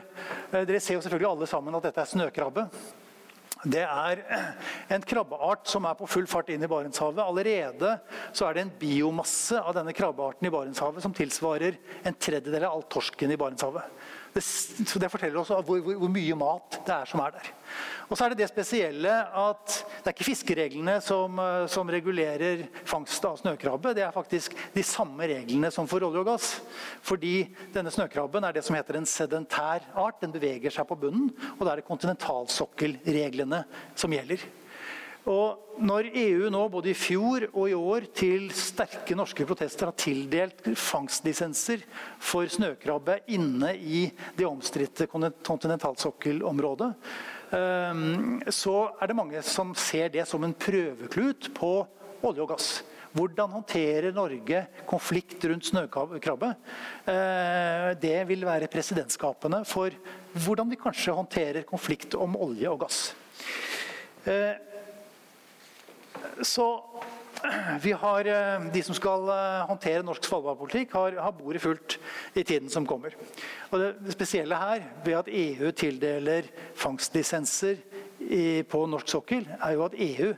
[0.51, 2.67] eh, Dere ser jo selvfølgelig alle sammen at dette er snøkrabbe.
[3.61, 4.21] Det er
[4.89, 7.21] en krabbeart som er på full fart inn i Barentshavet.
[7.21, 7.91] Allerede
[8.33, 12.79] så er det en biomasse av denne krabbearten i Barentshavet som tilsvarer en tredjedel av
[12.79, 13.85] all torsken i Barentshavet.
[14.31, 14.41] Det,
[15.03, 17.49] det forteller oss hvor, hvor, hvor, mye mat det er som er der.
[18.07, 19.11] Og så er det det spesielle
[19.41, 23.93] at det er ikke fiskereglene som, eh, som regulerer fangst av snøkrabbe.
[23.97, 26.53] Det er faktisk de samme reglene som for olje og gass.
[27.03, 27.35] Fordi
[27.75, 30.21] denne snøkrabben er det som heter en sedentær art.
[30.23, 33.65] Den beveger seg på bunnen, og da er det kontinentalsokkelreglene
[33.99, 34.47] som gjelder.
[35.29, 39.97] Og når EU nå både i fjor og i år til sterke norske protester har
[39.97, 41.83] tildelt fangstlisenser
[42.21, 44.07] for snøkrabbe inne i
[44.37, 46.91] det omstridte kontinentalsokkelområdet,
[47.53, 51.73] ehm, så er det mange som ser det som en prøveklut på
[52.25, 52.71] olje og gass.
[53.11, 56.53] Hvordan håndterer Norge konflikt rundt snøkrabbe?
[57.11, 59.91] Eh, det vil være presidentskapene for
[60.31, 63.01] hvordan vi kanskje håndterer konflikt om olje og gass.
[66.41, 66.67] Så
[67.81, 71.97] vi har, eh, De som skal eh, håndtere norsk svalbardpolitikk, har, har bordet fullt
[72.37, 73.15] i tiden som kommer.
[73.71, 77.81] Og det spesielle her, ved at EU tildeler fangstlisenser
[78.19, 80.33] i, på norsk sokkel, er jo at EU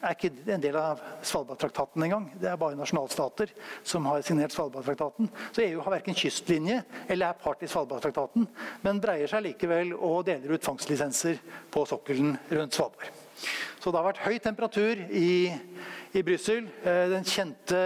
[0.00, 2.28] er ikke en del av Svalbardtraktaten engang.
[2.40, 3.52] Det er bare nasjonalstater
[3.84, 5.28] som har signert Svalbardtraktaten.
[5.52, 8.48] Så EU har verken kystlinje eller er part i Svalbardtraktaten,
[8.84, 11.42] men breier seg likevel og deler ut fangstlisenser
[11.72, 13.19] på sokkelen rundt Svalbard.
[13.80, 15.50] Så det har vært høy temperatur i,
[16.12, 16.66] i Brussel.
[16.84, 17.80] Eh, den kjente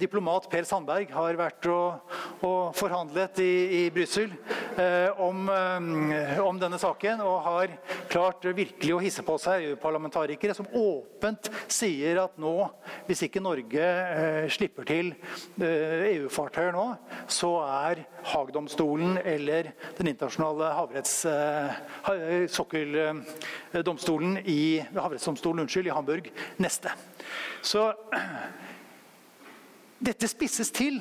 [0.00, 2.14] diplomat Per Sandberg har vært og,
[2.46, 4.32] og forhandlet i, i Brussel
[4.78, 7.74] eh, om, eh, om, denne saken og har
[8.10, 12.54] klart virkelig å hisse på seg EU-parlamentarikere som åpent sier at nå,
[13.08, 15.12] hvis ikke Norge eh, slipper til
[15.60, 16.86] eh, EU-fartøyer nå,
[17.28, 24.60] så er Haagdomstolen eller Den internasjonale havretts, eh, sokkeldomstolen i
[24.94, 26.30] havrettsdomstolen unnskyld, i Hamburg
[26.62, 26.92] neste.
[27.64, 27.88] Så
[29.98, 31.00] dette spisses til,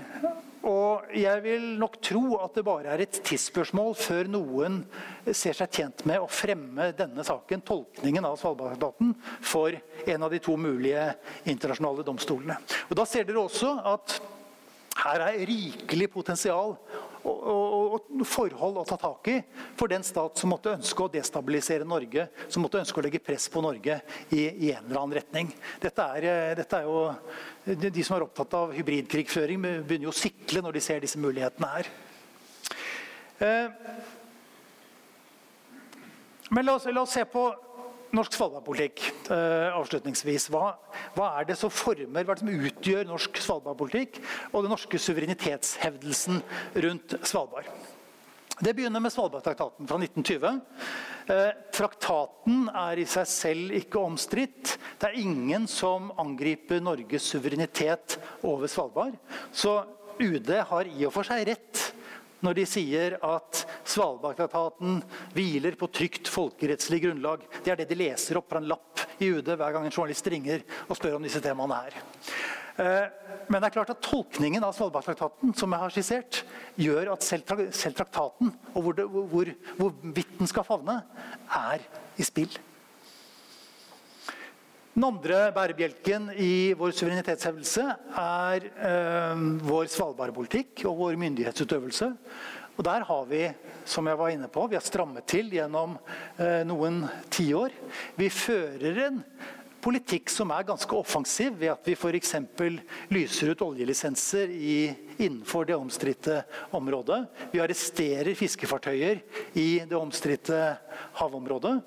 [0.65, 4.79] og jeg vil nok tro at det bare er et tidsspørsmål før noen
[5.29, 9.11] ser seg tjent med å fremme denne saken, tolkningen av Svalbardtraktaten,
[9.45, 9.75] for
[10.09, 11.11] en av de to mulige
[11.45, 12.57] internasjonale domstolene.
[12.89, 14.17] Og Da ser dere også at
[15.05, 16.77] her er rikelig potensial
[17.25, 19.35] og, og, og, forhold å ta tak i
[19.77, 23.47] for den stat som måtte ønske å destabilisere Norge, som måtte ønske å legge press
[23.51, 23.97] på Norge
[24.29, 25.51] i, i en eller annen retning.
[25.81, 27.15] Dette er, eh, dette er, jo,
[27.65, 31.71] De som er opptatt av hybridkrigføring, begynner jo å sikle når de ser disse mulighetene
[31.71, 31.89] her.
[33.41, 33.67] Eh,
[36.53, 37.47] men la oss, la oss se på
[38.15, 40.49] norsk svalbardpolitikk uh, avslutningsvis.
[40.53, 40.75] Hva,
[41.17, 45.01] hva, er det som former, hva er det som utgjør norsk svalbardpolitikk og den norske
[45.01, 46.41] suverenitetshevdelsen
[46.85, 47.69] rundt Svalbard?
[48.55, 50.61] Det begynner med Svalbardtraktaten fra 1920.
[51.27, 54.77] Eh, traktaten er i seg selv ikke omstridt.
[55.01, 58.15] Det er ingen som angriper Norges suverenitet
[58.47, 59.17] over Svalbard.
[59.51, 59.81] Så
[60.23, 61.81] UD har i og for seg rett
[62.45, 64.99] når de sier at Svalbardtraktaten
[65.35, 67.45] hviler på trygt folkerettslig grunnlag.
[67.63, 70.27] Det er det de leser opp fra en lapp i UD hver gang en journalist
[70.31, 71.97] ringer og spør om disse temaene her.
[72.75, 73.07] Eh,
[73.47, 76.41] men det er klart at tolkningen av Svalbardtraktaten som jeg har skissert,
[76.81, 77.45] gjør at selv,
[77.95, 80.99] traktaten og hvor, det, hvor, hvor den skal favne,
[81.47, 81.85] er
[82.19, 82.51] i spill.
[84.95, 87.83] Den andre bærebjelken i vår suverenitetshevelse
[88.15, 92.07] er eh, vår Svalbard-politikk og vår myndighetsutøvelse.
[92.77, 93.41] Og Der har vi
[93.83, 95.97] som jeg var inne på, vi har strammet til gjennom
[96.39, 97.75] eh, noen tiår.
[98.15, 99.19] Vi fører en
[99.83, 102.33] politikk som er ganske offensiv, ved at vi f.eks.
[103.11, 104.77] lyser ut oljelisenser i,
[105.19, 106.39] innenfor det omstridte
[106.71, 107.25] området.
[107.51, 109.19] Vi arresterer fiskefartøyer
[109.59, 110.61] i det omstridte
[111.19, 111.81] havområdet.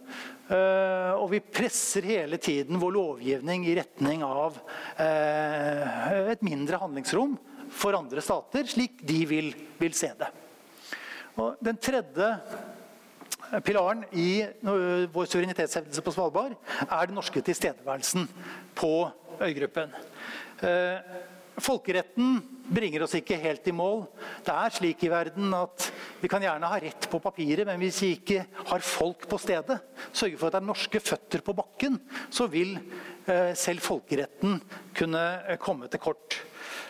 [0.48, 7.34] Uh, og vi presser hele tiden vår lovgivning i retning av uh, et mindre handlingsrom
[7.68, 10.30] for andre stater, slik de vil, vil se det.
[11.36, 12.30] Og den tredje
[13.64, 16.56] pilaren i vår suverenitetshevdelse på Svalbard
[16.88, 18.24] er den norske tilstedeværelsen
[18.76, 18.92] på
[19.44, 19.92] øygruppen.
[21.58, 22.38] Eh, folkeretten
[22.68, 24.04] bringer oss ikke helt i mål.
[24.44, 25.88] Det er slik i verden at
[26.20, 29.78] vi kan gjerne ha rett på papiret, men hvis vi ikke har folk på stedet,
[30.12, 31.98] sørger for at det er norske føtter på bakken,
[32.30, 32.76] så vil
[33.26, 34.60] eh, selv folkeretten
[34.96, 35.24] kunne
[35.62, 36.38] komme til kort.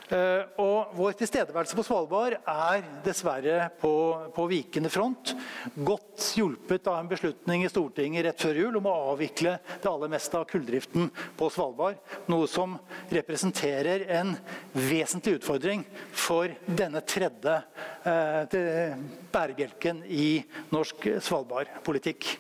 [0.09, 3.93] Eh, og vår tilstedeværelse på Svalbard er dessverre på,
[4.33, 5.35] på, vikende front.
[5.75, 10.13] Godt hjulpet av en beslutning i Stortinget rett før jul om å avvikle det aller
[10.15, 12.01] meste av kulldriften på Svalbard.
[12.33, 12.79] Noe som
[13.13, 14.33] representerer en
[14.73, 15.85] vesentlig utfordring
[16.17, 17.61] for denne tredje
[18.09, 18.99] eh,
[19.35, 20.29] bærebjelken i
[20.73, 22.33] norsk Svalbard-politikk.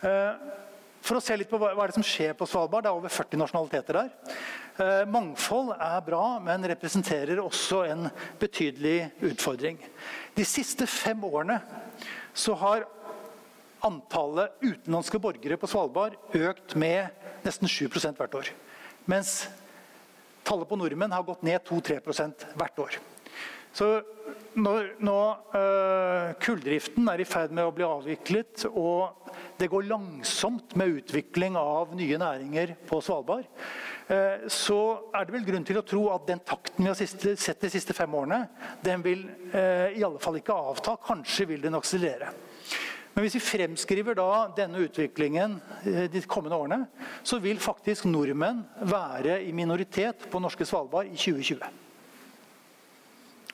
[0.00, 0.54] Eh,
[1.06, 2.86] for å se litt på hva, hva som skjer på Svalbard.
[2.86, 4.38] Det er over 40 nasjonaliteter der.
[4.76, 9.78] Eh, mangfold er bra, men representerer også en betydelig utfordring.
[10.36, 11.56] De siste fem årene
[12.36, 12.84] så har
[13.86, 17.08] antallet utenlandske borgere på Svalbard økt med
[17.46, 18.52] nesten 7% hvert år.
[19.08, 19.46] Mens
[20.44, 23.00] tallet på nordmenn har gått ned 2-3% hvert år.
[23.76, 23.90] Så
[24.56, 25.18] når nå
[25.56, 31.56] øh, kulldriften er i ferd med å bli avviklet, og det går langsomt med utvikling
[31.60, 34.80] av nye næringer på Svalbard, Eh, så
[35.10, 36.98] er det vel grunn til å tro at den takten vi har
[37.42, 38.44] sett de siste fem årene,
[38.84, 40.94] den vil eh, i alle fall ikke avta.
[41.02, 42.30] Kanskje vil den akselerere.
[43.16, 46.86] Men hvis vi fremskriver da denne utviklingen eh, de kommende årene,
[47.26, 51.66] så vil faktisk nordmenn være i minoritet på norske Svalbard i 2020.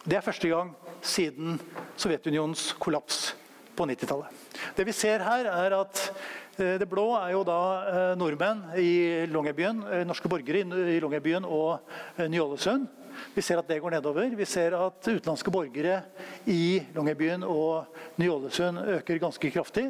[0.02, 1.56] Det er første gang siden
[1.96, 3.30] Sovjetunionens kollaps
[3.78, 4.40] på 90-tallet.
[4.76, 9.24] Det vi ser her, er at Eh, det blå er jo da eh, nordmenn i
[9.32, 11.80] Longyearbyen, eh, norske borgere i Longyearbyen og
[12.20, 12.84] Ny-Ålesund.
[13.32, 14.34] Vi ser at det går nedover.
[14.36, 16.02] Vi ser at utenlandske borgere
[16.44, 17.88] i Longyearbyen og
[18.20, 19.86] Ny-Ålesund øker ganske kraftig.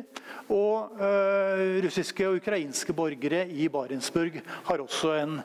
[0.50, 0.98] Og
[1.82, 5.38] russiske og ukrainske borgere i Barentsburg har også en,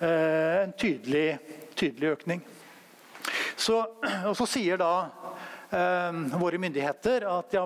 [0.00, 1.38] en tydelig,
[1.74, 2.44] tydelig, økning.
[3.56, 3.82] Så,
[4.30, 4.94] og så sier da
[5.74, 7.64] øh, våre myndigheter at ja,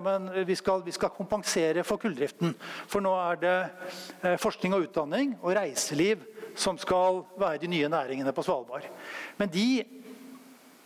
[0.49, 2.55] vi, skal, vi, skal, kompensere for kulldriften.
[2.89, 6.25] For nå er det forskning og utdanning og reiseliv
[6.59, 8.89] som skal være de nye næringene på Svalbard.
[9.39, 9.85] Men de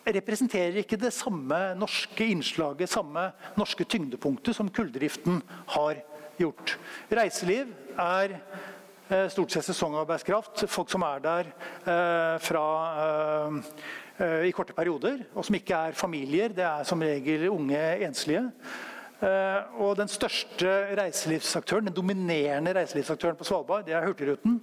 [0.06, 5.40] representerer ikke det samme norske innslaget, samme norske tyngdepunktet som kulldriften
[5.76, 6.02] har
[6.38, 6.76] gjort.
[7.12, 7.70] Reiseliv
[8.00, 10.64] er eh, stort sett sesongarbeidskraft.
[10.70, 12.66] Folk som er der eh, fra,
[13.04, 13.60] eh,
[14.20, 16.52] i korte perioder, og som ikke er familier.
[16.54, 18.44] Det er som regel unge enslige.
[19.22, 24.56] Eh, og den største reiselivsaktøren, den dominerende reiselivsaktøren på Svalbard, det er Hurtigruten.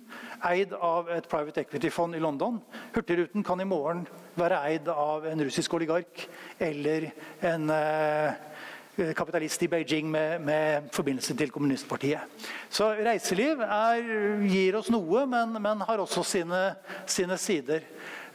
[0.50, 2.58] Eid av et private equity-fond i London.
[2.96, 4.04] Hurtigruten kan i morgen
[4.36, 6.26] være eid av en russisk oligark
[6.60, 7.08] eller
[7.54, 12.44] en eh, kapitalist i Beijing med, med, forbindelse til kommunistpartiet.
[12.70, 14.04] Så reiseliv er,
[14.44, 16.66] gir oss noe, men, men har også sine,
[17.08, 17.88] sine sider.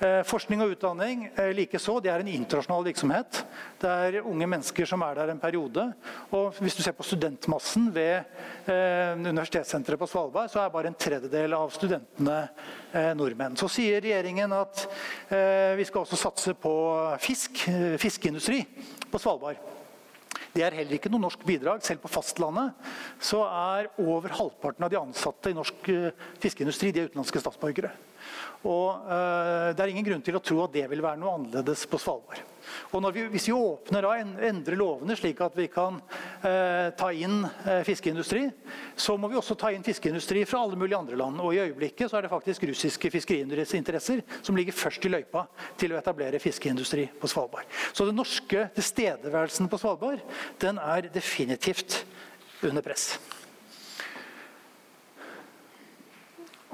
[0.02, 2.00] Eh, forskning og utdanning eh, likeså.
[2.02, 3.42] Det er en internasjonal virksomhet.
[3.78, 5.84] Det er unge mennesker som er der en periode.
[6.34, 8.24] Og hvis du ser på studentmassen ved
[8.66, 12.40] eh, Universitetssenteret på Svalbard, så er bare en tredjedel av studentene
[13.18, 13.56] nordmenn.
[13.58, 14.84] Så sier regjeringen at
[15.74, 16.74] vi skal også satse på
[17.18, 17.64] fisk,
[17.98, 18.60] fiskeindustri
[19.10, 19.58] på Svalbard.
[20.54, 21.82] Det er heller ikke noe norsk bidrag.
[21.82, 22.70] Selv på fastlandet
[23.18, 25.90] så er over halvparten av de ansatte i norsk
[26.42, 27.90] fiskeindustri de er utenlandske statsborgere.
[28.64, 31.84] Og uh, Det er ingen grunn til å tro at det vil være noe annerledes
[31.90, 32.40] på Svalbard.
[32.94, 34.12] Og vi, Hvis vi åpner da,
[34.48, 35.98] endrer lovene slik at vi kan
[36.46, 38.46] eh, ta inn eh, fiskeindustri,
[38.96, 41.42] så må vi også ta inn fiskeindustri fra alle mulige andre land.
[41.42, 45.46] Og I øyeblikket så er det faktisk russiske fiskeriinteresser som ligger først i løypa
[45.80, 47.68] til å etablere fiskeindustri på Svalbard.
[47.92, 50.24] Så den norske tilstedeværelsen på Svalbard
[50.62, 52.02] den er definitivt
[52.64, 53.12] under press.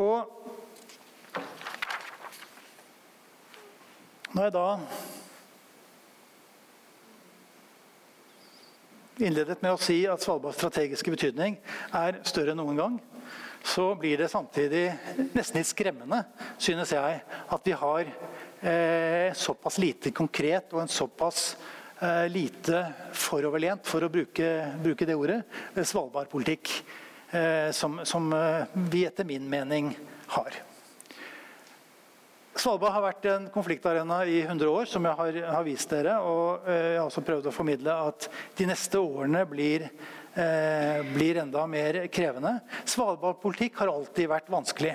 [0.01, 0.50] Og
[4.31, 4.67] Når jeg da
[9.27, 11.57] innledet med å si at Svalbards strategiske betydning
[11.99, 13.01] er større enn noen gang,
[13.67, 14.85] så blir det samtidig
[15.35, 16.23] nesten litt skremmende,
[16.63, 21.43] synes jeg, at vi har eh, såpass lite konkret og en såpass
[21.99, 25.43] eh, lite foroverlent, for å bruke, bruke det ordet,
[25.75, 26.77] eh, Svalbard-politikk
[27.35, 28.63] eh, som, som eh,
[28.95, 29.91] vi etter min mening
[30.39, 30.63] har.
[32.61, 36.19] Svalbard har vært en konfliktarena i 100 år, som jeg har, har vist dere.
[36.21, 38.27] Og eh, jeg har også prøvd å formidle at
[38.59, 39.87] de neste årene blir,
[40.35, 42.59] eh, blir enda mer krevende.
[42.85, 44.93] Svalbardpolitikk har alltid vært vanskelig.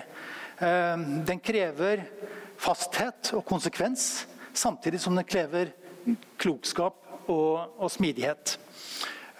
[0.61, 2.05] Eh, den krever
[2.61, 5.73] fasthet og konsekvens, samtidig som den krever
[6.37, 8.59] klokskap og, og smidighet.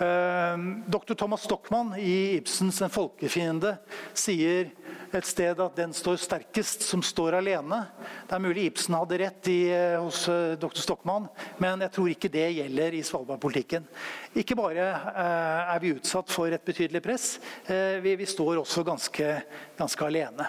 [0.02, 1.14] Eh, Dr.
[1.14, 3.78] Thomas Stockmann i Ibsens 'En folkefiende'
[4.18, 4.74] sier
[5.18, 7.82] et sted at den står sterkest som står alene.
[8.28, 10.82] Det er mulig Ibsen hadde rett i, eh, hos eh, dr.
[10.82, 11.30] Stokmann,
[11.62, 13.88] men jeg tror ikke det gjelder i Svalbard-politikken.
[14.36, 17.26] Ikke bare eh, er vi utsatt for et betydelig press,
[17.66, 19.32] vi, vi står også ganske,
[19.80, 20.48] ganske alene.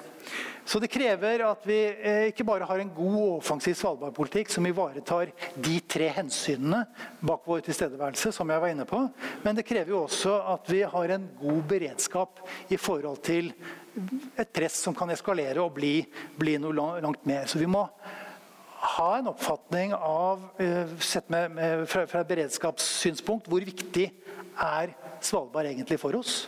[0.66, 1.78] Så det krever at vi
[2.32, 6.82] ikke bare har en god og offensiv Svalbard-politikk som ivaretar de tre hensynene
[7.20, 9.04] bak vår tilstedeværelse, som jeg var inne på,
[9.44, 13.52] men det krever jo også at vi har en god beredskap i forhold til
[14.36, 16.00] et press som kan eskalere og bli,
[16.36, 17.46] bli noe langt mer.
[17.48, 17.86] Så vi må
[18.86, 24.10] ha en oppfatning av, eh, sett med, med, fra, fra et beredskapssynspunkt, hvor viktig
[24.56, 24.92] er
[25.24, 26.46] Svalbard egentlig for oss?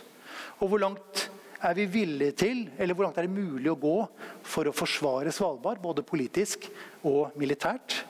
[0.59, 1.28] Og hvor langt
[1.61, 3.97] er vi villige til, eller hvor langt er det mulig å gå
[4.47, 6.69] for å forsvare Svalbard, både politisk
[7.03, 8.03] og militært?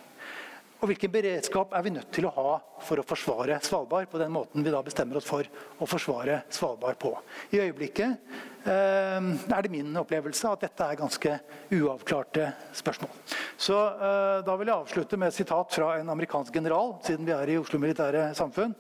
[0.79, 2.51] Og hvilken beredskap er vi nødt til å ha
[2.87, 6.95] for å forsvare Svalbard på den måten vi da bestemmer oss for å forsvare Svalbard
[7.01, 7.11] på.
[7.51, 8.31] I øyeblikket
[8.63, 11.35] eh, er det min opplevelse at dette er ganske
[11.75, 12.47] uavklarte
[12.79, 13.11] spørsmål.
[13.59, 17.35] Så eh, Da vil jeg avslutte med et sitat fra en amerikansk general, siden vi
[17.35, 18.71] er i Oslo Militære Samfunn.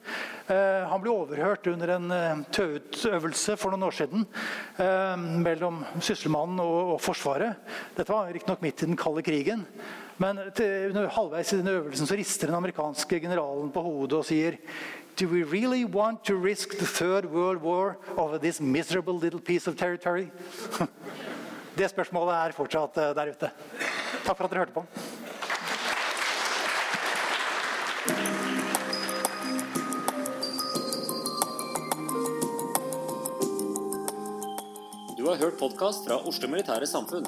[0.47, 4.23] Eh, han ble overhørt under en eh, tøutøvelse for noen år siden
[4.79, 7.59] eh, mellom Sysselmannen og, og Forsvaret.
[7.99, 9.67] Dette var riktignok midt i den kalde krigen.
[10.19, 14.57] Men til, halvveis i denne øvelsen så rister den amerikanske generalen på hodet og sier
[15.19, 19.67] Do we really want to risk the third world war over this miserable little piece
[19.67, 20.27] of territory?
[21.79, 23.51] Det spørsmålet er fortsatt eh, der ute.
[24.25, 24.83] Takk for at dere hørte på.
[35.15, 37.27] Du har hørt podkast fra Oslo Militære Samfunn.